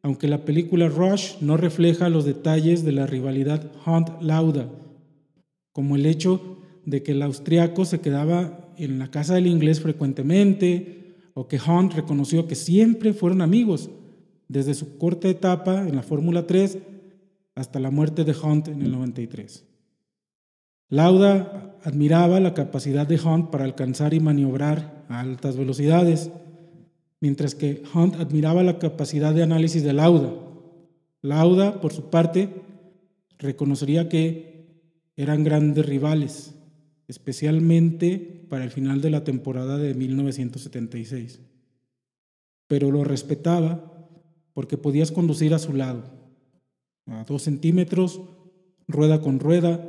aunque 0.03 0.27
la 0.27 0.45
película 0.45 0.89
Rush 0.89 1.35
no 1.41 1.57
refleja 1.57 2.09
los 2.09 2.25
detalles 2.25 2.83
de 2.83 2.91
la 2.91 3.05
rivalidad 3.05 3.71
Hunt-Lauda, 3.85 4.69
como 5.71 5.95
el 5.95 6.05
hecho 6.05 6.57
de 6.85 7.03
que 7.03 7.11
el 7.11 7.21
austriaco 7.21 7.85
se 7.85 8.01
quedaba 8.01 8.73
en 8.77 8.99
la 8.99 9.11
casa 9.11 9.35
del 9.35 9.47
inglés 9.47 9.79
frecuentemente, 9.79 11.15
o 11.33 11.47
que 11.47 11.59
Hunt 11.59 11.93
reconoció 11.93 12.47
que 12.47 12.55
siempre 12.55 13.13
fueron 13.13 13.41
amigos, 13.41 13.89
desde 14.47 14.73
su 14.73 14.97
corta 14.97 15.29
etapa 15.29 15.87
en 15.87 15.95
la 15.95 16.03
Fórmula 16.03 16.45
3 16.45 16.79
hasta 17.55 17.79
la 17.79 17.91
muerte 17.91 18.23
de 18.23 18.35
Hunt 18.35 18.67
en 18.67 18.81
el 18.81 18.91
93. 18.91 19.65
Lauda 20.89 21.77
admiraba 21.83 22.39
la 22.41 22.53
capacidad 22.53 23.07
de 23.07 23.19
Hunt 23.19 23.49
para 23.49 23.63
alcanzar 23.63 24.13
y 24.13 24.19
maniobrar 24.19 25.05
a 25.07 25.21
altas 25.21 25.55
velocidades, 25.55 26.31
mientras 27.21 27.55
que 27.55 27.83
Hunt 27.93 28.15
admiraba 28.15 28.63
la 28.63 28.79
capacidad 28.79 29.33
de 29.33 29.43
análisis 29.43 29.83
de 29.83 29.93
Lauda. 29.93 30.33
Lauda, 31.21 31.79
por 31.79 31.93
su 31.93 32.09
parte, 32.09 32.49
reconocería 33.37 34.09
que 34.09 34.65
eran 35.15 35.43
grandes 35.43 35.85
rivales, 35.85 36.55
especialmente 37.07 38.17
para 38.49 38.63
el 38.63 38.71
final 38.71 39.01
de 39.01 39.11
la 39.11 39.23
temporada 39.23 39.77
de 39.77 39.93
1976. 39.93 41.39
Pero 42.67 42.91
lo 42.91 43.03
respetaba 43.03 44.09
porque 44.53 44.77
podías 44.77 45.11
conducir 45.11 45.53
a 45.53 45.59
su 45.59 45.73
lado, 45.73 46.03
a 47.05 47.23
dos 47.23 47.43
centímetros, 47.43 48.19
rueda 48.87 49.21
con 49.21 49.39
rueda, 49.39 49.87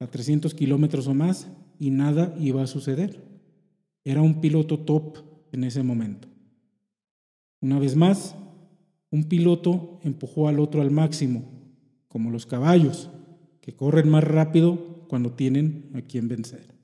a 0.00 0.06
300 0.06 0.54
kilómetros 0.54 1.06
o 1.06 1.14
más 1.14 1.48
y 1.78 1.90
nada 1.90 2.34
iba 2.40 2.62
a 2.62 2.66
suceder. 2.66 3.22
Era 4.04 4.22
un 4.22 4.40
piloto 4.40 4.78
top 4.78 5.18
en 5.52 5.64
ese 5.64 5.82
momento. 5.82 6.28
Una 7.62 7.78
vez 7.78 7.96
más, 7.96 8.34
un 9.10 9.24
piloto 9.24 9.98
empujó 10.04 10.48
al 10.48 10.60
otro 10.60 10.82
al 10.82 10.90
máximo, 10.90 11.44
como 12.06 12.30
los 12.30 12.44
caballos, 12.44 13.10
que 13.62 13.74
corren 13.74 14.10
más 14.10 14.24
rápido 14.24 15.06
cuando 15.08 15.32
tienen 15.32 15.90
a 15.94 16.02
quien 16.02 16.28
vencer. 16.28 16.74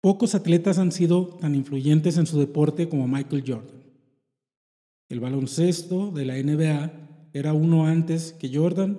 Pocos 0.00 0.36
atletas 0.36 0.78
han 0.78 0.92
sido 0.92 1.26
tan 1.40 1.56
influyentes 1.56 2.16
en 2.18 2.26
su 2.26 2.38
deporte 2.38 2.88
como 2.88 3.08
Michael 3.08 3.42
Jordan. 3.44 3.82
El 5.08 5.18
baloncesto 5.18 6.12
de 6.12 6.24
la 6.24 6.34
NBA 6.40 7.07
era 7.38 7.52
uno 7.52 7.86
antes 7.86 8.32
que 8.32 8.54
Jordan, 8.54 8.98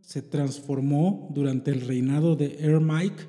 se 0.00 0.22
transformó 0.22 1.28
durante 1.34 1.70
el 1.70 1.82
reinado 1.82 2.34
de 2.34 2.56
Air 2.60 2.80
Mike 2.80 3.24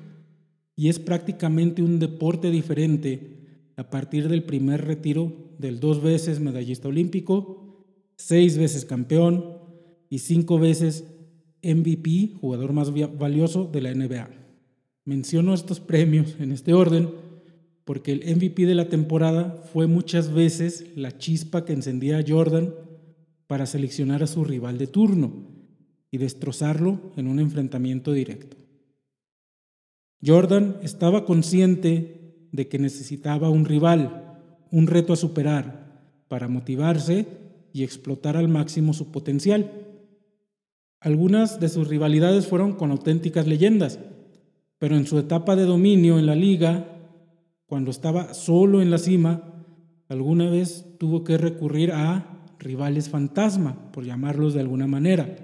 y 0.76 0.88
es 0.88 0.98
prácticamente 0.98 1.82
un 1.82 1.98
deporte 1.98 2.50
diferente 2.50 3.40
a 3.76 3.90
partir 3.90 4.28
del 4.28 4.44
primer 4.44 4.86
retiro 4.86 5.32
del 5.58 5.78
dos 5.78 6.02
veces 6.02 6.40
medallista 6.40 6.88
olímpico, 6.88 7.84
seis 8.16 8.56
veces 8.56 8.84
campeón 8.84 9.58
y 10.08 10.20
cinco 10.20 10.58
veces 10.58 11.04
MVP, 11.62 12.36
jugador 12.40 12.72
más 12.72 12.92
valioso 13.18 13.68
de 13.70 13.80
la 13.82 13.94
NBA. 13.94 14.30
Menciono 15.04 15.52
estos 15.52 15.80
premios 15.80 16.36
en 16.40 16.52
este 16.52 16.72
orden 16.72 17.10
porque 17.84 18.12
el 18.12 18.36
MVP 18.36 18.66
de 18.66 18.74
la 18.74 18.88
temporada 18.88 19.64
fue 19.72 19.86
muchas 19.86 20.32
veces 20.32 20.86
la 20.96 21.18
chispa 21.18 21.64
que 21.64 21.72
encendía 21.72 22.18
a 22.18 22.24
Jordan 22.26 22.72
para 23.50 23.66
seleccionar 23.66 24.22
a 24.22 24.28
su 24.28 24.44
rival 24.44 24.78
de 24.78 24.86
turno 24.86 25.32
y 26.12 26.18
destrozarlo 26.18 27.00
en 27.16 27.26
un 27.26 27.40
enfrentamiento 27.40 28.12
directo. 28.12 28.56
Jordan 30.24 30.76
estaba 30.84 31.24
consciente 31.24 32.46
de 32.52 32.68
que 32.68 32.78
necesitaba 32.78 33.50
un 33.50 33.64
rival, 33.64 34.38
un 34.70 34.86
reto 34.86 35.12
a 35.12 35.16
superar 35.16 36.00
para 36.28 36.46
motivarse 36.46 37.26
y 37.72 37.82
explotar 37.82 38.36
al 38.36 38.46
máximo 38.46 38.92
su 38.92 39.10
potencial. 39.10 39.68
Algunas 41.00 41.58
de 41.58 41.70
sus 41.70 41.88
rivalidades 41.88 42.46
fueron 42.46 42.74
con 42.74 42.92
auténticas 42.92 43.48
leyendas, 43.48 43.98
pero 44.78 44.96
en 44.96 45.08
su 45.08 45.18
etapa 45.18 45.56
de 45.56 45.64
dominio 45.64 46.20
en 46.20 46.26
la 46.26 46.36
liga, 46.36 46.86
cuando 47.66 47.90
estaba 47.90 48.32
solo 48.32 48.80
en 48.80 48.92
la 48.92 48.98
cima, 48.98 49.64
alguna 50.08 50.48
vez 50.48 50.86
tuvo 51.00 51.24
que 51.24 51.36
recurrir 51.36 51.90
a 51.90 52.36
rivales 52.60 53.08
fantasma, 53.08 53.90
por 53.90 54.04
llamarlos 54.04 54.54
de 54.54 54.60
alguna 54.60 54.86
manera. 54.86 55.36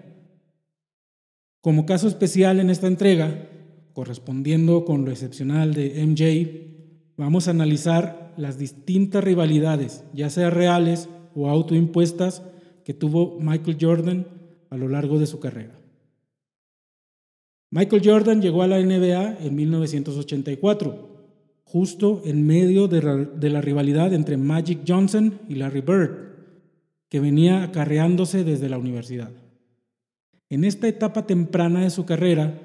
Como 1.61 1.85
caso 1.85 2.06
especial 2.06 2.61
en 2.61 2.70
esta 2.70 2.87
entrega, 2.87 3.49
correspondiendo 3.92 4.85
con 4.85 5.04
lo 5.04 5.11
excepcional 5.11 5.75
de 5.75 6.06
MJ, 6.06 7.16
vamos 7.16 7.49
a 7.49 7.50
analizar 7.50 8.32
las 8.37 8.58
distintas 8.58 9.25
rivalidades, 9.25 10.04
ya 10.12 10.30
sea 10.30 10.50
reales 10.50 11.08
o 11.35 11.49
autoimpuestas, 11.49 12.42
que 12.85 12.94
tuvo 12.94 13.38
Michael 13.40 13.78
Jordan 13.80 14.26
a 14.70 14.76
lo 14.76 14.88
largo 14.88 15.18
de 15.18 15.26
su 15.26 15.40
carrera. 15.40 15.76
Michael 17.70 18.02
Jordan 18.04 18.40
llegó 18.40 18.62
a 18.62 18.68
la 18.68 18.80
NBA 18.80 19.38
en 19.40 19.54
1984, 19.56 21.16
justo 21.64 22.23
en 22.25 22.46
medio 22.46 22.87
de 22.87 23.50
la 23.50 23.61
rivalidad 23.61 24.14
entre 24.14 24.37
Magic 24.37 24.80
Johnson 24.87 25.40
y 25.49 25.56
Larry 25.56 25.80
Bird, 25.80 26.35
que 27.08 27.20
venía 27.20 27.62
acarreándose 27.62 28.44
desde 28.44 28.68
la 28.68 28.78
universidad. 28.78 29.30
En 30.48 30.64
esta 30.64 30.88
etapa 30.88 31.26
temprana 31.26 31.82
de 31.82 31.90
su 31.90 32.04
carrera, 32.04 32.60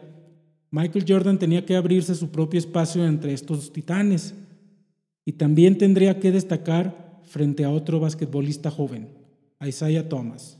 Michael 0.70 1.06
Jordan 1.08 1.40
tenía 1.40 1.66
que 1.66 1.76
abrirse 1.76 2.16
su 2.16 2.30
propio 2.30 2.60
espacio 2.60 3.06
entre 3.06 3.34
estos 3.34 3.74
titanes 3.74 4.34
y 5.26 5.34
también 5.34 5.78
tendría 5.78 6.20
que 6.20 6.32
destacar 6.32 7.22
frente 7.24 7.64
a 7.64 7.70
otro 7.70 8.00
basquetbolista 8.00 8.72
joven, 8.72 9.10
Isaiah 9.66 10.08
Thomas. 10.08 10.58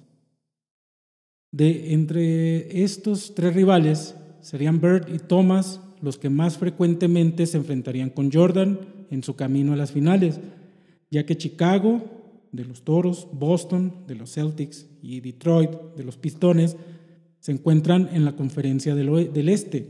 De 1.52 1.94
entre 1.94 2.84
estos 2.84 3.36
tres 3.36 3.54
rivales 3.54 4.16
serían 4.42 4.80
Bird 4.80 5.14
y 5.14 5.20
Thomas 5.20 5.80
los 6.02 6.18
que 6.18 6.30
más 6.30 6.58
frecuentemente 6.58 7.46
se 7.46 7.58
enfrentarían 7.58 8.10
con 8.10 8.32
Jordan 8.32 8.80
en 9.12 9.24
su 9.24 9.36
camino 9.36 9.74
a 9.74 9.76
las 9.76 9.92
finales, 9.92 10.40
ya 11.10 11.26
que 11.26 11.38
Chicago 11.38 12.21
de 12.52 12.66
los 12.66 12.84
Toros, 12.84 13.28
Boston 13.32 13.94
de 14.08 14.16
los 14.16 14.34
Celtics 14.34 14.88
y 15.02 15.20
Detroit 15.22 15.72
de 15.96 16.04
los 16.04 16.18
Pistones 16.18 16.76
se 17.40 17.52
encuentran 17.52 18.10
en 18.12 18.26
la 18.26 18.36
conferencia 18.36 18.94
del, 18.94 19.34
del 19.34 19.50
Este, 19.50 19.88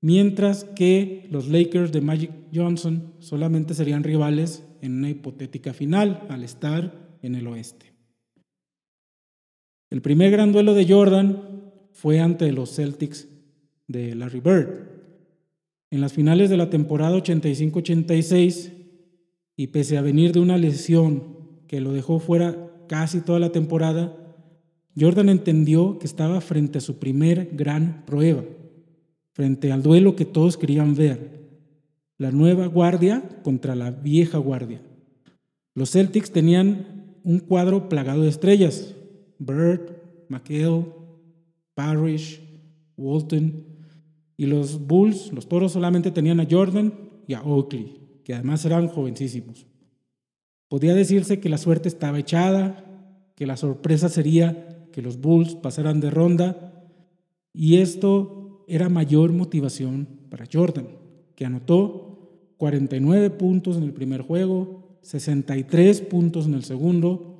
mientras 0.00 0.64
que 0.64 1.28
los 1.30 1.48
Lakers 1.48 1.92
de 1.92 2.00
Magic 2.00 2.30
Johnson 2.54 3.14
solamente 3.18 3.74
serían 3.74 4.04
rivales 4.04 4.64
en 4.80 4.98
una 4.98 5.10
hipotética 5.10 5.72
final 5.72 6.26
al 6.28 6.44
estar 6.44 7.18
en 7.22 7.34
el 7.34 7.46
oeste. 7.46 7.92
El 9.90 10.00
primer 10.00 10.30
gran 10.30 10.52
duelo 10.52 10.72
de 10.74 10.86
Jordan 10.88 11.42
fue 11.92 12.20
ante 12.20 12.50
los 12.52 12.74
Celtics 12.74 13.28
de 13.86 14.14
Larry 14.14 14.40
Bird. 14.40 14.92
En 15.90 16.00
las 16.00 16.14
finales 16.14 16.48
de 16.48 16.56
la 16.56 16.70
temporada 16.70 17.16
85-86, 17.18 18.72
y 19.56 19.66
pese 19.66 19.98
a 19.98 20.02
venir 20.02 20.32
de 20.32 20.40
una 20.40 20.56
lesión 20.56 21.41
que 21.72 21.80
lo 21.80 21.94
dejó 21.94 22.18
fuera 22.18 22.70
casi 22.86 23.22
toda 23.22 23.38
la 23.38 23.50
temporada, 23.50 24.14
Jordan 24.94 25.30
entendió 25.30 25.98
que 25.98 26.04
estaba 26.04 26.42
frente 26.42 26.76
a 26.76 26.82
su 26.82 26.98
primer 26.98 27.48
gran 27.54 28.04
prueba, 28.04 28.44
frente 29.32 29.72
al 29.72 29.82
duelo 29.82 30.14
que 30.14 30.26
todos 30.26 30.58
querían 30.58 30.94
ver, 30.94 31.48
la 32.18 32.30
nueva 32.30 32.66
guardia 32.66 33.22
contra 33.42 33.74
la 33.74 33.90
vieja 33.90 34.36
guardia. 34.36 34.82
Los 35.74 35.92
Celtics 35.92 36.30
tenían 36.30 37.16
un 37.24 37.38
cuadro 37.38 37.88
plagado 37.88 38.20
de 38.20 38.28
estrellas, 38.28 38.94
Bird, 39.38 39.96
McHale, 40.28 40.84
Parrish, 41.72 42.38
Walton, 42.98 43.64
y 44.36 44.44
los 44.44 44.78
Bulls, 44.86 45.32
los 45.32 45.48
Toros 45.48 45.72
solamente 45.72 46.10
tenían 46.10 46.38
a 46.38 46.46
Jordan 46.50 46.92
y 47.26 47.32
a 47.32 47.40
Oakley, 47.40 47.96
que 48.24 48.34
además 48.34 48.62
eran 48.66 48.88
jovencísimos. 48.88 49.71
Podía 50.72 50.94
decirse 50.94 51.38
que 51.38 51.50
la 51.50 51.58
suerte 51.58 51.86
estaba 51.86 52.18
echada, 52.18 52.82
que 53.34 53.46
la 53.46 53.58
sorpresa 53.58 54.08
sería 54.08 54.88
que 54.90 55.02
los 55.02 55.20
Bulls 55.20 55.54
pasaran 55.54 56.00
de 56.00 56.08
ronda, 56.08 56.88
y 57.52 57.76
esto 57.76 58.64
era 58.68 58.88
mayor 58.88 59.34
motivación 59.34 60.08
para 60.30 60.46
Jordan, 60.50 60.88
que 61.34 61.44
anotó 61.44 62.54
49 62.56 63.28
puntos 63.28 63.76
en 63.76 63.82
el 63.82 63.92
primer 63.92 64.22
juego, 64.22 64.96
63 65.02 66.00
puntos 66.00 66.46
en 66.46 66.54
el 66.54 66.64
segundo 66.64 67.36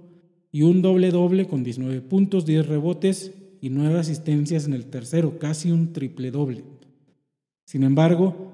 y 0.52 0.60
un 0.60 0.82
doble 0.82 1.10
doble 1.10 1.46
con 1.46 1.64
19 1.64 2.02
puntos, 2.02 2.44
10 2.44 2.66
rebotes 2.66 3.32
y 3.62 3.70
9 3.70 3.98
asistencias 3.98 4.66
en 4.66 4.74
el 4.74 4.84
tercero, 4.90 5.38
casi 5.38 5.70
un 5.70 5.94
triple 5.94 6.32
doble. 6.32 6.64
Sin 7.64 7.82
embargo, 7.82 8.52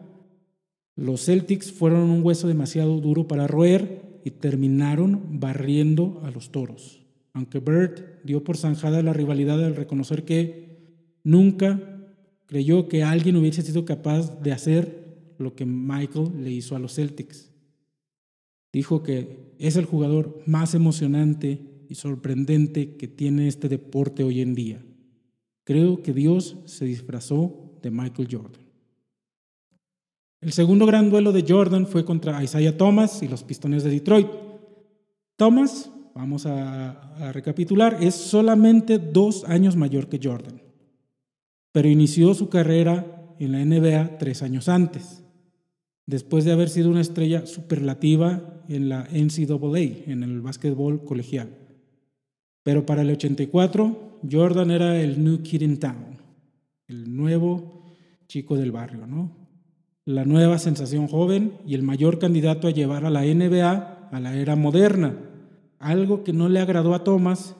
los 0.94 1.24
Celtics 1.24 1.72
fueron 1.72 2.10
un 2.10 2.24
hueso 2.24 2.46
demasiado 2.46 3.00
duro 3.00 3.26
para 3.26 3.48
roer 3.48 4.06
y 4.24 4.30
terminaron 4.30 5.40
barriendo 5.40 6.20
a 6.24 6.30
los 6.30 6.50
toros. 6.50 7.06
Aunque 7.32 7.60
Bird 7.60 8.22
dio 8.24 8.42
por 8.42 8.56
zanjada 8.56 9.02
la 9.02 9.12
rivalidad 9.12 9.64
al 9.64 9.76
reconocer 9.76 10.24
que 10.24 10.78
nunca 11.22 11.80
creyó 12.46 12.88
que 12.88 13.04
alguien 13.04 13.36
hubiese 13.36 13.62
sido 13.62 13.84
capaz 13.84 14.40
de 14.42 14.52
hacer 14.52 15.34
lo 15.38 15.54
que 15.54 15.64
Michael 15.64 16.42
le 16.42 16.50
hizo 16.50 16.74
a 16.74 16.78
los 16.78 16.94
Celtics. 16.94 17.50
Dijo 18.72 19.02
que 19.02 19.54
es 19.58 19.76
el 19.76 19.84
jugador 19.84 20.42
más 20.46 20.74
emocionante 20.74 21.60
y 21.88 21.94
sorprendente 21.94 22.96
que 22.96 23.08
tiene 23.08 23.48
este 23.48 23.68
deporte 23.68 24.24
hoy 24.24 24.40
en 24.40 24.54
día. 24.54 24.84
Creo 25.64 26.02
que 26.02 26.12
Dios 26.12 26.56
se 26.66 26.84
disfrazó 26.84 27.78
de 27.82 27.90
Michael 27.90 28.28
Jordan. 28.30 28.67
El 30.40 30.52
segundo 30.52 30.86
gran 30.86 31.10
duelo 31.10 31.32
de 31.32 31.44
Jordan 31.46 31.86
fue 31.86 32.04
contra 32.04 32.42
Isaiah 32.42 32.76
Thomas 32.76 33.22
y 33.22 33.28
los 33.28 33.42
Pistones 33.42 33.82
de 33.82 33.90
Detroit. 33.90 34.28
Thomas, 35.36 35.90
vamos 36.14 36.46
a, 36.46 37.32
recapitular, 37.32 37.98
es 38.00 38.14
solamente 38.14 38.98
dos 38.98 39.44
años 39.44 39.76
mayor 39.76 40.08
que 40.08 40.20
Jordan, 40.22 40.62
pero 41.72 41.88
inició 41.88 42.34
su 42.34 42.48
carrera 42.48 43.34
en 43.38 43.52
la 43.52 43.64
NBA 43.64 44.18
tres 44.18 44.42
años 44.42 44.68
antes 44.68 45.22
después 46.08 46.46
de 46.46 46.52
haber 46.52 46.70
sido 46.70 46.88
una 46.88 47.02
estrella 47.02 47.46
superlativa 47.46 48.62
en 48.66 48.88
la 48.88 49.06
NCAA, 49.12 50.10
en 50.10 50.22
el 50.22 50.40
básquetbol 50.40 51.04
colegial. 51.04 51.50
Pero 52.62 52.86
para 52.86 53.02
el 53.02 53.10
84, 53.10 54.20
Jordan 54.28 54.70
era 54.70 54.98
el 54.98 55.22
new 55.22 55.42
kid 55.42 55.60
in 55.60 55.78
town, 55.78 56.16
el 56.86 57.14
nuevo 57.14 57.84
chico 58.26 58.56
del 58.56 58.72
barrio, 58.72 59.06
¿no? 59.06 59.37
La 60.08 60.24
nueva 60.24 60.58
sensación 60.58 61.06
joven 61.06 61.58
y 61.66 61.74
el 61.74 61.82
mayor 61.82 62.18
candidato 62.18 62.66
a 62.66 62.70
llevar 62.70 63.04
a 63.04 63.10
la 63.10 63.24
NBA 63.26 64.08
a 64.10 64.20
la 64.20 64.34
era 64.38 64.56
moderna, 64.56 65.18
algo 65.78 66.24
que 66.24 66.32
no 66.32 66.48
le 66.48 66.60
agradó 66.60 66.94
a 66.94 67.04
Thomas, 67.04 67.56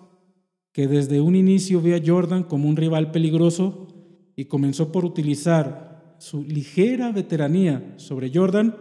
que 0.73 0.89
desde 0.89 1.21
un 1.21 1.37
inicio 1.37 1.83
vio 1.83 1.95
a 1.95 2.01
Jordan 2.03 2.45
como 2.45 2.67
un 2.67 2.77
rival 2.77 3.11
peligroso 3.11 3.89
y 4.35 4.47
comenzó 4.47 4.91
por 4.91 5.05
utilizar 5.05 6.17
su 6.21 6.43
ligera 6.43 7.13
veteranía 7.13 7.93
sobre 7.99 8.33
Jordan 8.33 8.75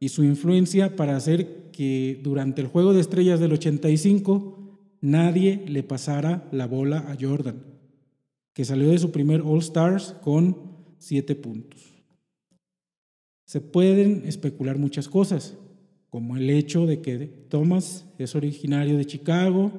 y 0.00 0.08
su 0.08 0.24
influencia 0.24 0.96
para 0.96 1.14
hacer 1.14 1.72
que 1.72 2.18
durante 2.24 2.62
el 2.62 2.68
Juego 2.68 2.94
de 2.94 3.00
Estrellas 3.00 3.38
del 3.38 3.52
85 3.52 4.78
nadie 5.02 5.62
le 5.68 5.82
pasara 5.82 6.48
la 6.52 6.66
bola 6.66 7.00
a 7.00 7.18
Jordan, 7.20 7.64
que 8.54 8.64
salió 8.64 8.88
de 8.88 8.98
su 8.98 9.10
primer 9.10 9.42
All 9.42 9.58
Stars 9.58 10.16
con 10.22 10.56
siete 10.96 11.34
puntos. 11.34 11.93
Se 13.54 13.60
pueden 13.60 14.24
especular 14.26 14.78
muchas 14.78 15.08
cosas, 15.08 15.56
como 16.10 16.36
el 16.36 16.50
hecho 16.50 16.86
de 16.86 17.00
que 17.00 17.18
Thomas 17.48 18.04
es 18.18 18.34
originario 18.34 18.98
de 18.98 19.04
Chicago 19.04 19.70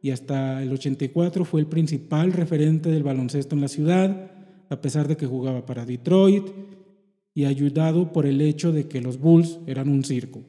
y 0.00 0.12
hasta 0.12 0.62
el 0.62 0.72
84 0.72 1.44
fue 1.44 1.60
el 1.60 1.66
principal 1.66 2.32
referente 2.32 2.92
del 2.92 3.02
baloncesto 3.02 3.56
en 3.56 3.60
la 3.60 3.66
ciudad, 3.66 4.30
a 4.68 4.80
pesar 4.80 5.08
de 5.08 5.16
que 5.16 5.26
jugaba 5.26 5.66
para 5.66 5.84
Detroit 5.84 6.44
y 7.34 7.46
ayudado 7.46 8.12
por 8.12 8.24
el 8.24 8.40
hecho 8.40 8.70
de 8.70 8.86
que 8.86 9.00
los 9.00 9.18
Bulls 9.18 9.58
eran 9.66 9.88
un 9.88 10.04
circo. 10.04 10.44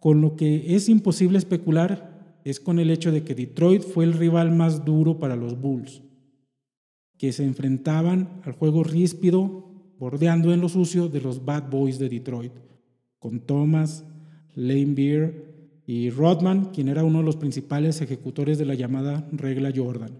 Con 0.00 0.22
lo 0.22 0.36
que 0.36 0.74
es 0.74 0.88
imposible 0.88 1.36
especular 1.36 2.38
es 2.44 2.60
con 2.60 2.78
el 2.78 2.88
hecho 2.88 3.12
de 3.12 3.24
que 3.24 3.34
Detroit 3.34 3.82
fue 3.82 4.06
el 4.06 4.14
rival 4.14 4.52
más 4.52 4.86
duro 4.86 5.18
para 5.18 5.36
los 5.36 5.60
Bulls, 5.60 6.00
que 7.18 7.30
se 7.30 7.44
enfrentaban 7.44 8.40
al 8.42 8.52
juego 8.52 8.84
ríspido, 8.84 9.71
bordeando 10.02 10.52
en 10.52 10.60
lo 10.60 10.68
sucio 10.68 11.06
de 11.06 11.20
los 11.20 11.44
Bad 11.44 11.70
Boys 11.70 12.00
de 12.00 12.08
Detroit, 12.08 12.50
con 13.20 13.38
Thomas, 13.38 14.04
Lane 14.56 14.94
Beer 14.96 15.80
y 15.86 16.10
Rodman, 16.10 16.72
quien 16.72 16.88
era 16.88 17.04
uno 17.04 17.20
de 17.20 17.24
los 17.24 17.36
principales 17.36 18.00
ejecutores 18.00 18.58
de 18.58 18.64
la 18.64 18.74
llamada 18.74 19.28
regla 19.30 19.72
Jordan. 19.72 20.10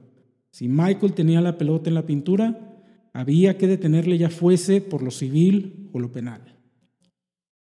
Si 0.53 0.69
Michael 0.69 1.15
tenía 1.15 1.41
la 1.41 1.59
pelota 1.59 1.91
en 1.91 1.95
la 1.95 2.07
pintura, 2.07 2.81
había 3.13 3.59
que 3.59 3.67
detenerle 3.67 4.19
ya 4.19 4.31
fuese 4.31 4.81
por 4.83 5.03
lo 5.03 5.11
civil 5.11 5.91
o 5.93 5.99
lo 5.99 6.13
penal. 6.13 6.43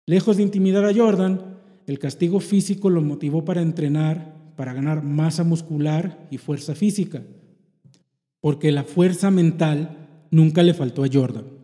Lejos 0.06 0.38
de 0.38 0.44
intimidar 0.44 0.86
a 0.86 0.94
Jordan, 0.94 1.58
el 1.88 1.98
castigo 1.98 2.40
físico 2.40 2.92
lo 2.92 3.02
motivó 3.02 3.44
para 3.44 3.64
entrenar, 3.64 4.54
para 4.56 4.76
ganar 4.76 5.04
masa 5.04 5.44
muscular 5.44 6.28
y 6.30 6.38
fuerza 6.38 6.76
física, 6.76 7.24
porque 8.42 8.72
la 8.72 8.84
fuerza 8.84 9.32
mental 9.32 10.28
nunca 10.30 10.62
le 10.62 10.76
faltó 10.76 11.04
a 11.04 11.10
Jordan. 11.12 11.55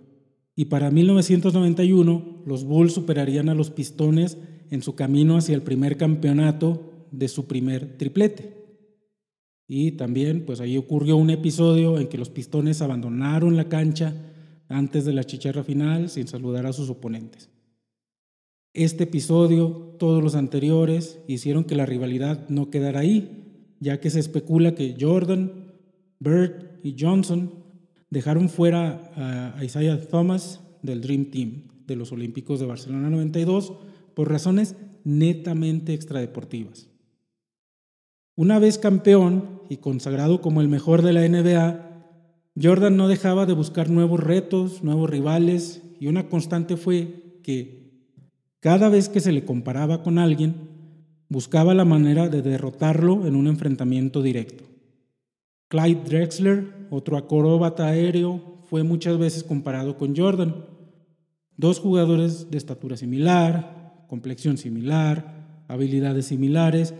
Y 0.56 0.66
para 0.66 0.92
1991 0.92 2.44
los 2.46 2.66
Bulls 2.66 2.94
superarían 2.94 3.50
a 3.50 3.56
los 3.56 3.72
Pistones 3.72 4.38
en 4.70 4.82
su 4.82 4.96
camino 4.96 5.38
hacia 5.38 5.56
el 5.56 5.62
primer 5.62 5.98
campeonato 5.98 7.08
de 7.12 7.28
su 7.28 7.46
primer 7.46 7.98
triplete. 7.98 8.62
Y 9.68 9.92
también, 9.94 10.46
pues 10.46 10.60
ahí 10.60 10.78
ocurrió 10.78 11.16
un 11.16 11.30
episodio 11.30 11.98
en 11.98 12.08
que 12.08 12.18
los 12.18 12.30
Pistones 12.30 12.82
abandonaron 12.82 13.56
la 13.56 13.70
cancha 13.70 14.14
antes 14.68 15.06
de 15.06 15.14
la 15.14 15.24
chicharra 15.24 15.64
final 15.64 16.10
sin 16.10 16.28
saludar 16.28 16.66
a 16.66 16.74
sus 16.74 16.90
oponentes. 16.90 17.50
Este 18.74 19.04
episodio, 19.04 19.96
todos 20.00 20.24
los 20.24 20.36
anteriores, 20.36 21.20
hicieron 21.28 21.66
que 21.66 21.76
la 21.76 21.86
rivalidad 21.86 22.48
no 22.50 22.70
quedara 22.70 23.02
ahí, 23.02 23.76
ya 23.80 24.00
que 24.00 24.10
se 24.10 24.20
especula 24.20 24.76
que 24.76 24.96
Jordan, 25.00 25.74
Bird 26.20 26.80
y 26.84 26.96
Johnson 26.98 27.61
dejaron 28.12 28.50
fuera 28.50 29.12
a 29.56 29.64
Isaiah 29.64 30.00
Thomas 30.00 30.60
del 30.84 31.02
Dream 31.02 31.32
Team 31.32 31.64
de 31.88 31.96
los 31.96 32.12
Olímpicos 32.12 32.60
de 32.60 32.68
Barcelona 32.68 33.10
92 33.10 33.74
por 34.14 34.30
razones 34.30 34.76
netamente 35.04 35.94
extradeportivas. 35.94 36.90
Una 38.36 38.60
vez 38.60 38.78
campeón 38.78 39.62
y 39.70 39.78
consagrado 39.78 40.42
como 40.42 40.62
el 40.62 40.68
mejor 40.68 41.02
de 41.02 41.14
la 41.14 41.28
NBA, 41.28 41.88
Jordan 42.62 42.98
no 42.98 43.08
dejaba 43.08 43.46
de 43.46 43.54
buscar 43.54 43.90
nuevos 43.90 44.20
retos, 44.20 44.84
nuevos 44.84 45.10
rivales, 45.10 45.82
y 46.00 46.08
una 46.08 46.28
constante 46.28 46.78
fue 46.78 47.40
que 47.44 47.82
cada 48.60 48.90
vez 48.90 49.10
que 49.10 49.22
se 49.22 49.32
le 49.32 49.46
comparaba 49.46 50.04
con 50.04 50.18
alguien, 50.18 50.56
buscaba 51.30 51.74
la 51.74 51.86
manera 51.86 52.28
de 52.28 52.42
derrotarlo 52.42 53.26
en 53.26 53.36
un 53.36 53.48
enfrentamiento 53.48 54.22
directo. 54.22 54.71
Clyde 55.72 56.04
Drexler, 56.04 56.68
otro 56.90 57.16
acróbata 57.16 57.88
aéreo, 57.88 58.42
fue 58.70 58.84
muchas 58.84 59.18
veces 59.18 59.46
comparado 59.46 59.98
con 59.98 60.14
Jordan. 60.14 60.66
Dos 61.56 61.80
jugadores 61.80 62.52
de 62.52 62.58
estatura 62.58 62.98
similar, 62.98 64.04
complexión 64.10 64.58
similar, 64.58 65.64
habilidades 65.70 66.26
similares, 66.26 66.94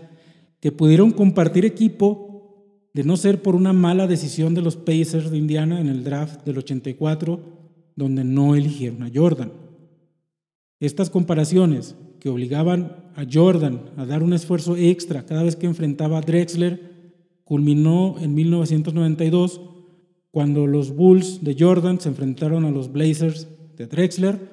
que 0.58 0.72
pudieron 0.72 1.10
compartir 1.10 1.66
equipo 1.66 2.88
de 2.94 3.04
no 3.04 3.18
ser 3.18 3.42
por 3.42 3.56
una 3.56 3.74
mala 3.74 4.06
decisión 4.06 4.54
de 4.54 4.62
los 4.62 4.76
Pacers 4.76 5.30
de 5.30 5.36
Indiana 5.36 5.78
en 5.78 5.88
el 5.88 6.02
draft 6.02 6.42
del 6.46 6.56
84, 6.56 7.40
donde 7.94 8.24
no 8.24 8.54
eligieron 8.54 9.02
a 9.02 9.10
Jordan. 9.14 9.52
Estas 10.80 11.10
comparaciones 11.10 11.94
que 12.20 12.30
obligaban 12.30 13.10
a 13.16 13.26
Jordan 13.30 13.90
a 13.98 14.06
dar 14.06 14.22
un 14.22 14.32
esfuerzo 14.32 14.78
extra 14.78 15.26
cada 15.26 15.42
vez 15.42 15.56
que 15.56 15.66
enfrentaba 15.66 16.16
a 16.16 16.22
Drexler 16.22 16.91
culminó 17.44 18.16
en 18.20 18.34
1992 18.34 19.60
cuando 20.30 20.66
los 20.66 20.94
Bulls 20.94 21.44
de 21.44 21.56
Jordan 21.58 22.00
se 22.00 22.08
enfrentaron 22.08 22.64
a 22.64 22.70
los 22.70 22.90
Blazers 22.90 23.48
de 23.76 23.86
Drexler 23.86 24.50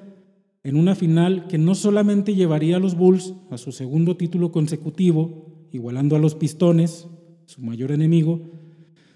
en 0.62 0.76
una 0.76 0.94
final 0.94 1.46
que 1.48 1.58
no 1.58 1.74
solamente 1.74 2.34
llevaría 2.34 2.76
a 2.76 2.80
los 2.80 2.96
Bulls 2.96 3.34
a 3.50 3.56
su 3.56 3.72
segundo 3.72 4.16
título 4.16 4.52
consecutivo, 4.52 5.68
igualando 5.72 6.16
a 6.16 6.18
los 6.18 6.34
Pistones 6.34 7.08
su 7.46 7.62
mayor 7.62 7.92
enemigo, 7.92 8.50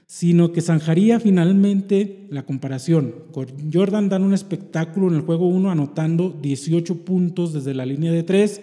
sino 0.07 0.53
que 0.53 0.61
zanjaría 0.61 1.21
finalmente 1.21 2.27
la 2.31 2.45
comparación. 2.45 3.15
Jordan 3.73 4.09
dan 4.09 4.23
un 4.23 4.35
espectáculo 4.35 5.09
en 5.09 5.15
el 5.15 5.23
juego 5.23 5.49
1 5.49 5.71
anotando 5.71 6.31
18 6.31 7.05
puntos 7.05 7.53
desde 7.53 7.75
la 7.75 7.87
línea 7.87 8.13
de 8.13 8.23
3, 8.23 8.63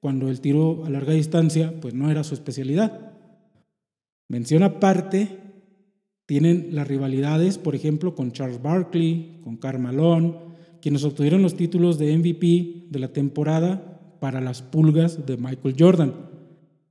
cuando 0.00 0.28
el 0.28 0.40
tiro 0.40 0.84
a 0.84 0.90
larga 0.90 1.12
distancia 1.12 1.74
pues 1.80 1.94
no 1.94 2.10
era 2.10 2.24
su 2.24 2.34
especialidad. 2.34 3.07
Mención 4.28 4.62
aparte, 4.62 5.38
tienen 6.26 6.68
las 6.72 6.86
rivalidades, 6.86 7.56
por 7.56 7.74
ejemplo, 7.74 8.14
con 8.14 8.32
Charles 8.32 8.60
Barkley, 8.60 9.40
con 9.42 9.56
Karl 9.56 9.78
Malone, 9.78 10.34
quienes 10.82 11.02
obtuvieron 11.02 11.40
los 11.40 11.56
títulos 11.56 11.98
de 11.98 12.16
MVP 12.16 12.88
de 12.90 12.98
la 12.98 13.08
temporada 13.08 14.16
para 14.20 14.42
las 14.42 14.60
pulgas 14.60 15.24
de 15.24 15.38
Michael 15.38 15.76
Jordan, 15.78 16.14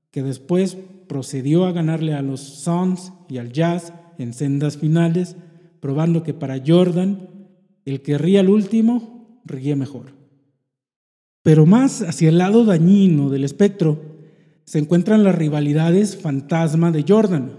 que 0.10 0.24
después 0.24 0.78
procedió 1.08 1.66
a 1.66 1.72
ganarle 1.72 2.16
a 2.16 2.24
los 2.24 2.42
Suns 2.42 3.14
y 3.30 3.38
al 3.38 3.52
Jazz 3.52 3.94
en 4.18 4.34
sendas 4.34 4.78
finales, 4.78 5.36
probando 5.80 6.24
que 6.24 6.34
para 6.34 6.62
Jordan 6.66 7.30
el 7.86 8.02
que 8.02 8.18
ría 8.18 8.40
al 8.40 8.50
último 8.50 9.40
ríe 9.46 9.76
mejor. 9.76 10.14
Pero 11.44 11.66
más 11.66 12.02
hacia 12.02 12.30
el 12.30 12.40
lado 12.40 12.66
dañino 12.66 13.30
del 13.30 13.44
espectro 13.44 14.17
se 14.68 14.78
encuentran 14.78 15.24
las 15.24 15.34
rivalidades 15.34 16.18
fantasma 16.18 16.92
de 16.92 17.06
Jordan, 17.08 17.58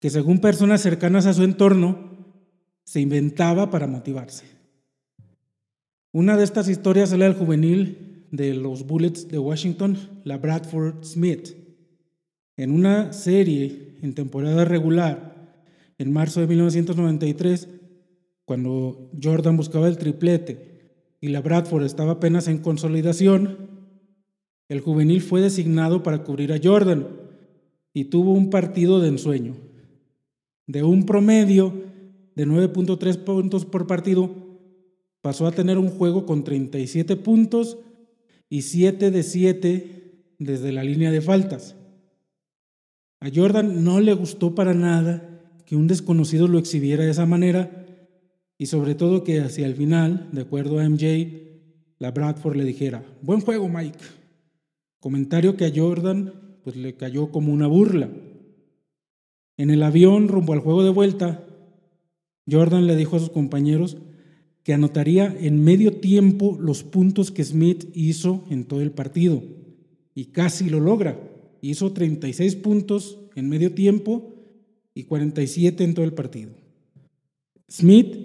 que 0.00 0.08
según 0.08 0.40
personas 0.40 0.80
cercanas 0.80 1.26
a 1.26 1.34
su 1.34 1.42
entorno 1.42 1.98
se 2.84 3.00
inventaba 3.00 3.70
para 3.70 3.88
motivarse. 3.88 4.46
Una 6.12 6.36
de 6.38 6.44
estas 6.44 6.68
historias 6.68 7.10
sale 7.10 7.26
al 7.26 7.34
juvenil 7.34 8.28
de 8.30 8.54
los 8.54 8.86
Bullets 8.86 9.28
de 9.28 9.38
Washington, 9.38 9.98
la 10.24 10.38
Bradford 10.38 11.04
Smith 11.04 11.66
en 12.56 12.70
una 12.70 13.12
serie 13.12 13.98
en 14.02 14.14
temporada 14.14 14.64
regular, 14.64 15.52
en 15.98 16.12
marzo 16.12 16.40
de 16.40 16.46
1993, 16.46 17.68
cuando 18.44 19.10
Jordan 19.20 19.56
buscaba 19.56 19.88
el 19.88 19.98
triplete 19.98 21.16
y 21.20 21.28
la 21.28 21.40
Bradford 21.40 21.84
estaba 21.84 22.12
apenas 22.12 22.48
en 22.48 22.58
consolidación, 22.58 23.75
el 24.68 24.80
juvenil 24.80 25.20
fue 25.20 25.40
designado 25.40 26.02
para 26.02 26.24
cubrir 26.24 26.52
a 26.52 26.60
Jordan 26.62 27.06
y 27.92 28.06
tuvo 28.06 28.32
un 28.32 28.50
partido 28.50 29.00
de 29.00 29.08
ensueño. 29.08 29.54
De 30.66 30.82
un 30.82 31.06
promedio 31.06 31.72
de 32.34 32.46
9.3 32.46 33.24
puntos 33.24 33.64
por 33.64 33.86
partido, 33.86 34.30
pasó 35.22 35.46
a 35.46 35.52
tener 35.52 35.78
un 35.78 35.88
juego 35.88 36.26
con 36.26 36.44
37 36.44 37.16
puntos 37.16 37.78
y 38.48 38.62
7 38.62 39.10
de 39.10 39.22
7 39.22 40.34
desde 40.38 40.72
la 40.72 40.84
línea 40.84 41.10
de 41.10 41.20
faltas. 41.20 41.76
A 43.20 43.30
Jordan 43.34 43.82
no 43.84 44.00
le 44.00 44.12
gustó 44.12 44.54
para 44.54 44.74
nada 44.74 45.62
que 45.64 45.76
un 45.76 45.86
desconocido 45.86 46.46
lo 46.48 46.58
exhibiera 46.58 47.04
de 47.04 47.10
esa 47.10 47.26
manera 47.26 47.86
y 48.58 48.66
sobre 48.66 48.94
todo 48.94 49.24
que 49.24 49.40
hacia 49.40 49.66
el 49.66 49.74
final, 49.74 50.28
de 50.32 50.42
acuerdo 50.42 50.78
a 50.78 50.88
MJ, 50.88 51.04
la 51.98 52.10
Bradford 52.10 52.56
le 52.56 52.64
dijera, 52.64 53.04
buen 53.22 53.40
juego 53.40 53.68
Mike. 53.68 53.98
Comentario 55.00 55.56
que 55.56 55.66
a 55.66 55.72
Jordan 55.74 56.32
pues 56.64 56.76
le 56.76 56.94
cayó 56.94 57.30
como 57.30 57.52
una 57.52 57.66
burla. 57.66 58.10
En 59.56 59.70
el 59.70 59.82
avión 59.82 60.28
rumbo 60.28 60.52
al 60.52 60.60
juego 60.60 60.82
de 60.82 60.90
vuelta, 60.90 61.44
Jordan 62.50 62.86
le 62.86 62.96
dijo 62.96 63.16
a 63.16 63.20
sus 63.20 63.30
compañeros 63.30 63.96
que 64.62 64.74
anotaría 64.74 65.36
en 65.40 65.62
medio 65.62 65.98
tiempo 66.00 66.56
los 66.60 66.82
puntos 66.82 67.30
que 67.30 67.44
Smith 67.44 67.88
hizo 67.94 68.44
en 68.50 68.64
todo 68.64 68.80
el 68.80 68.90
partido. 68.90 69.42
Y 70.14 70.26
casi 70.26 70.68
lo 70.68 70.80
logra 70.80 71.18
hizo 71.60 71.92
36 71.92 72.56
puntos 72.56 73.18
en 73.34 73.48
medio 73.48 73.72
tiempo 73.72 74.34
y 74.94 75.04
47 75.04 75.84
en 75.84 75.94
todo 75.94 76.04
el 76.04 76.12
partido. 76.12 76.50
Smith 77.68 78.16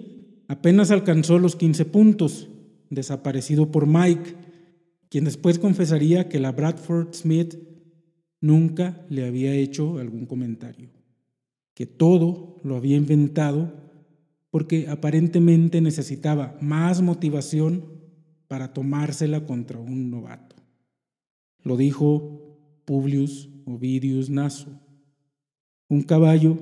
apenas 0.48 0.90
alcanzó 0.90 1.38
los 1.38 1.56
15 1.56 1.84
puntos, 1.86 2.48
desaparecido 2.90 3.70
por 3.70 3.86
Mike, 3.86 4.34
quien 5.12 5.24
después 5.24 5.58
confesaría 5.58 6.30
que 6.30 6.40
la 6.40 6.52
Bradford 6.52 7.12
Smith 7.12 7.58
nunca 8.40 9.04
le 9.10 9.26
había 9.26 9.52
hecho 9.52 9.98
algún 9.98 10.24
comentario, 10.24 10.88
que 11.74 11.84
todo 11.84 12.56
lo 12.64 12.76
había 12.76 12.96
inventado 12.96 13.74
porque 14.48 14.88
aparentemente 14.88 15.82
necesitaba 15.82 16.56
más 16.62 17.02
motivación 17.02 17.84
para 18.48 18.72
tomársela 18.72 19.44
contra 19.44 19.78
un 19.78 20.10
novato. 20.10 20.56
Lo 21.62 21.76
dijo 21.76 22.80
Publius 22.86 23.50
Ovidius 23.66 24.30
Naso. 24.30 24.80
Un 25.90 26.04
caballo 26.04 26.56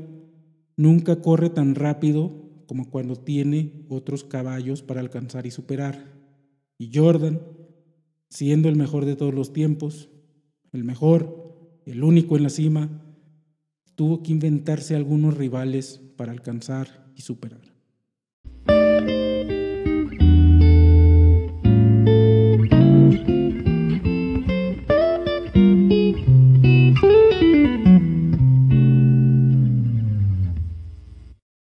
nunca 0.76 1.22
corre 1.22 1.50
tan 1.50 1.76
rápido 1.76 2.64
como 2.66 2.90
cuando 2.90 3.14
tiene 3.14 3.86
otros 3.88 4.24
caballos 4.24 4.82
para 4.82 5.00
alcanzar 5.00 5.46
y 5.46 5.52
superar. 5.52 6.18
Y 6.78 6.90
Jordan, 6.92 7.38
siendo 8.30 8.68
el 8.68 8.76
mejor 8.76 9.04
de 9.04 9.16
todos 9.16 9.34
los 9.34 9.52
tiempos, 9.52 10.08
el 10.72 10.84
mejor, 10.84 11.80
el 11.84 12.04
único 12.04 12.36
en 12.36 12.44
la 12.44 12.50
cima, 12.50 13.02
tuvo 13.96 14.22
que 14.22 14.32
inventarse 14.32 14.94
algunos 14.94 15.36
rivales 15.36 16.00
para 16.16 16.32
alcanzar 16.32 17.10
y 17.16 17.22
superar. 17.22 17.60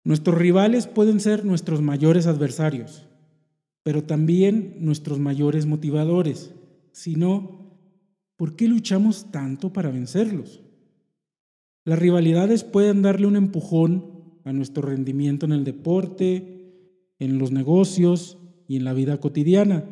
Nuestros 0.05 0.37
rivales 0.37 0.87
pueden 0.87 1.19
ser 1.19 1.43
nuestros 1.43 1.81
mayores 1.81 2.25
adversarios, 2.27 3.07
pero 3.85 4.03
también 4.03 4.77
nuestros 4.79 5.19
mayores 5.19 5.67
motivadores, 5.67 6.55
si 6.91 7.15
no, 7.15 7.77
¿por 8.35 8.55
qué 8.55 8.67
luchamos 8.67 9.31
tanto 9.31 9.71
para 9.73 9.91
vencerlos? 9.91 10.63
Las 11.83 11.99
rivalidades 11.99 12.63
pueden 12.63 13.03
darle 13.03 13.27
un 13.27 13.35
empujón 13.35 14.39
a 14.43 14.53
nuestro 14.53 14.81
rendimiento 14.81 15.45
en 15.45 15.51
el 15.51 15.63
deporte, 15.63 17.11
en 17.19 17.37
los 17.37 17.51
negocios 17.51 18.39
y 18.67 18.77
en 18.77 18.85
la 18.85 18.93
vida 18.93 19.19
cotidiana, 19.19 19.85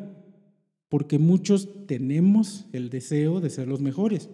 porque 0.88 1.20
muchos 1.20 1.86
tenemos 1.86 2.66
el 2.72 2.90
deseo 2.90 3.40
de 3.40 3.48
ser 3.48 3.68
los 3.68 3.80
mejores, 3.80 4.28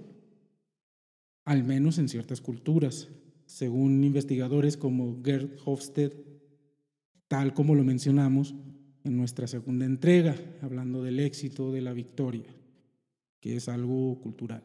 al 1.45 1.65
menos 1.65 1.99
en 1.99 2.09
ciertas 2.09 2.41
culturas, 2.41 3.09
según 3.45 4.05
investigadores 4.05 4.79
como 4.79 5.23
Gerd 5.23 5.51
Hofstede, 5.67 6.17
tal 7.29 7.53
como 7.53 7.75
lo 7.75 7.85
mencionamos 7.85 8.55
en 9.05 9.17
nuestra 9.17 9.47
segunda 9.47 9.87
entrega, 9.87 10.37
hablando 10.61 11.03
del 11.03 11.21
éxito, 11.21 11.73
de 11.73 11.81
la 11.81 11.93
victoria, 11.93 12.55
que 13.41 13.57
es 13.57 13.69
algo 13.69 14.21
cultural. 14.21 14.63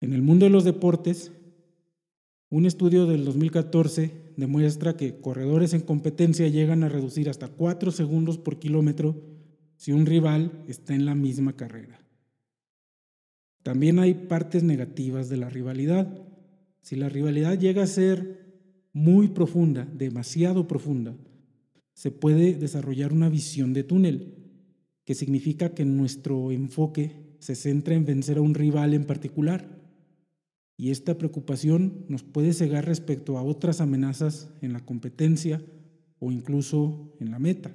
En 0.00 0.12
el 0.12 0.22
mundo 0.22 0.46
de 0.46 0.50
los 0.50 0.64
deportes, 0.64 1.32
un 2.48 2.66
estudio 2.66 3.06
del 3.06 3.24
2014 3.24 4.10
demuestra 4.36 4.96
que 4.96 5.20
corredores 5.20 5.74
en 5.74 5.82
competencia 5.82 6.48
llegan 6.48 6.82
a 6.82 6.88
reducir 6.88 7.28
hasta 7.28 7.48
4 7.48 7.90
segundos 7.90 8.38
por 8.38 8.58
kilómetro 8.58 9.14
si 9.76 9.92
un 9.92 10.06
rival 10.06 10.64
está 10.66 10.94
en 10.94 11.04
la 11.04 11.14
misma 11.14 11.54
carrera. 11.54 12.00
También 13.62 13.98
hay 13.98 14.14
partes 14.14 14.62
negativas 14.62 15.28
de 15.28 15.36
la 15.36 15.50
rivalidad. 15.50 16.08
Si 16.80 16.96
la 16.96 17.08
rivalidad 17.08 17.58
llega 17.58 17.82
a 17.82 17.86
ser 17.86 18.40
muy 18.92 19.28
profunda, 19.28 19.84
demasiado 19.84 20.66
profunda, 20.66 21.14
se 21.94 22.10
puede 22.10 22.54
desarrollar 22.54 23.12
una 23.12 23.28
visión 23.28 23.72
de 23.72 23.84
túnel, 23.84 24.34
que 25.04 25.14
significa 25.14 25.74
que 25.74 25.84
nuestro 25.84 26.50
enfoque 26.52 27.36
se 27.40 27.54
centra 27.54 27.94
en 27.94 28.04
vencer 28.04 28.38
a 28.38 28.42
un 28.42 28.54
rival 28.54 28.94
en 28.94 29.04
particular. 29.04 29.80
Y 30.76 30.90
esta 30.90 31.18
preocupación 31.18 32.06
nos 32.08 32.22
puede 32.22 32.52
cegar 32.52 32.86
respecto 32.86 33.36
a 33.36 33.42
otras 33.42 33.80
amenazas 33.80 34.50
en 34.62 34.72
la 34.72 34.84
competencia 34.84 35.62
o 36.18 36.30
incluso 36.32 37.16
en 37.20 37.30
la 37.30 37.38
meta. 37.38 37.74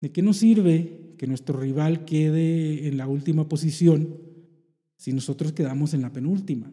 ¿De 0.00 0.12
qué 0.12 0.22
nos 0.22 0.38
sirve 0.38 1.14
que 1.16 1.26
nuestro 1.26 1.58
rival 1.58 2.04
quede 2.04 2.88
en 2.88 2.96
la 2.98 3.08
última 3.08 3.48
posición 3.48 4.18
si 4.96 5.12
nosotros 5.12 5.52
quedamos 5.52 5.94
en 5.94 6.02
la 6.02 6.12
penúltima? 6.12 6.72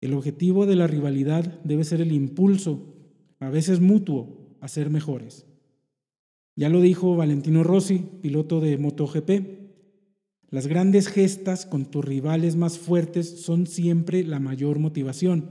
El 0.00 0.14
objetivo 0.14 0.64
de 0.66 0.76
la 0.76 0.86
rivalidad 0.86 1.60
debe 1.62 1.84
ser 1.84 2.00
el 2.00 2.12
impulso, 2.12 2.94
a 3.38 3.50
veces 3.50 3.80
mutuo, 3.80 4.39
a 4.60 4.68
ser 4.68 4.90
mejores. 4.90 5.46
Ya 6.56 6.68
lo 6.68 6.80
dijo 6.80 7.16
Valentino 7.16 7.62
Rossi, 7.62 8.04
piloto 8.20 8.60
de 8.60 8.76
MotoGP. 8.76 9.30
Las 10.50 10.66
grandes 10.66 11.08
gestas 11.08 11.64
con 11.64 11.90
tus 11.90 12.04
rivales 12.04 12.56
más 12.56 12.78
fuertes 12.78 13.42
son 13.42 13.66
siempre 13.66 14.24
la 14.24 14.40
mayor 14.40 14.78
motivación. 14.78 15.50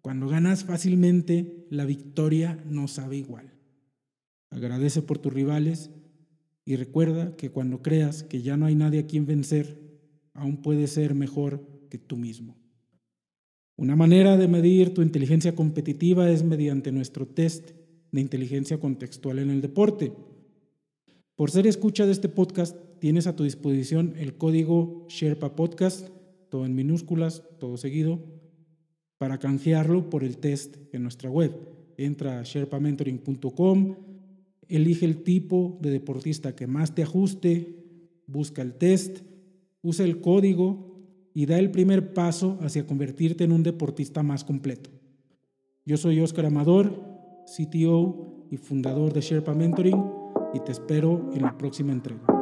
Cuando 0.00 0.28
ganas 0.28 0.64
fácilmente, 0.64 1.66
la 1.70 1.84
victoria 1.84 2.62
no 2.66 2.88
sabe 2.88 3.16
igual. 3.16 3.52
Agradece 4.50 5.02
por 5.02 5.18
tus 5.18 5.32
rivales 5.32 5.90
y 6.64 6.76
recuerda 6.76 7.36
que 7.36 7.50
cuando 7.50 7.82
creas 7.82 8.22
que 8.22 8.40
ya 8.40 8.56
no 8.56 8.66
hay 8.66 8.74
nadie 8.74 9.00
a 9.00 9.06
quien 9.06 9.26
vencer, 9.26 9.78
aún 10.32 10.62
puedes 10.62 10.92
ser 10.92 11.14
mejor 11.14 11.66
que 11.90 11.98
tú 11.98 12.16
mismo. 12.16 12.56
Una 13.76 13.96
manera 13.96 14.36
de 14.36 14.48
medir 14.48 14.94
tu 14.94 15.02
inteligencia 15.02 15.54
competitiva 15.54 16.30
es 16.30 16.42
mediante 16.42 16.90
nuestro 16.90 17.26
test 17.26 17.70
de 18.12 18.20
inteligencia 18.20 18.78
contextual 18.78 19.38
en 19.38 19.50
el 19.50 19.60
deporte. 19.60 20.12
Por 21.34 21.50
ser 21.50 21.66
escucha 21.66 22.06
de 22.06 22.12
este 22.12 22.28
podcast, 22.28 22.76
tienes 22.98 23.26
a 23.26 23.36
tu 23.36 23.44
disposición 23.44 24.14
el 24.18 24.36
código 24.36 25.06
Sherpa 25.08 25.54
Podcast, 25.54 26.08
todo 26.48 26.66
en 26.66 26.74
minúsculas, 26.74 27.44
todo 27.58 27.76
seguido, 27.76 28.18
para 29.18 29.38
canjearlo 29.38 30.10
por 30.10 30.24
el 30.24 30.38
test 30.38 30.76
en 30.92 31.02
nuestra 31.02 31.30
web. 31.30 31.52
Entra 31.96 32.40
a 32.40 32.42
sherpamentoring.com, 32.44 33.96
elige 34.68 35.06
el 35.06 35.22
tipo 35.22 35.78
de 35.80 35.90
deportista 35.90 36.54
que 36.54 36.66
más 36.66 36.94
te 36.94 37.02
ajuste, 37.02 37.76
busca 38.26 38.62
el 38.62 38.74
test, 38.74 39.20
usa 39.82 40.04
el 40.04 40.20
código 40.20 40.88
y 41.34 41.46
da 41.46 41.58
el 41.58 41.70
primer 41.70 42.14
paso 42.14 42.58
hacia 42.62 42.86
convertirte 42.86 43.44
en 43.44 43.52
un 43.52 43.62
deportista 43.62 44.22
más 44.22 44.44
completo. 44.44 44.90
Yo 45.84 45.96
soy 45.96 46.20
Oscar 46.20 46.46
Amador 46.46 47.07
CTO 47.56 48.46
y 48.50 48.56
fundador 48.56 49.12
de 49.12 49.20
Sherpa 49.20 49.54
Mentoring 49.54 50.04
y 50.54 50.60
te 50.60 50.72
espero 50.72 51.30
en 51.34 51.42
la 51.42 51.56
próxima 51.56 51.92
entrega. 51.92 52.37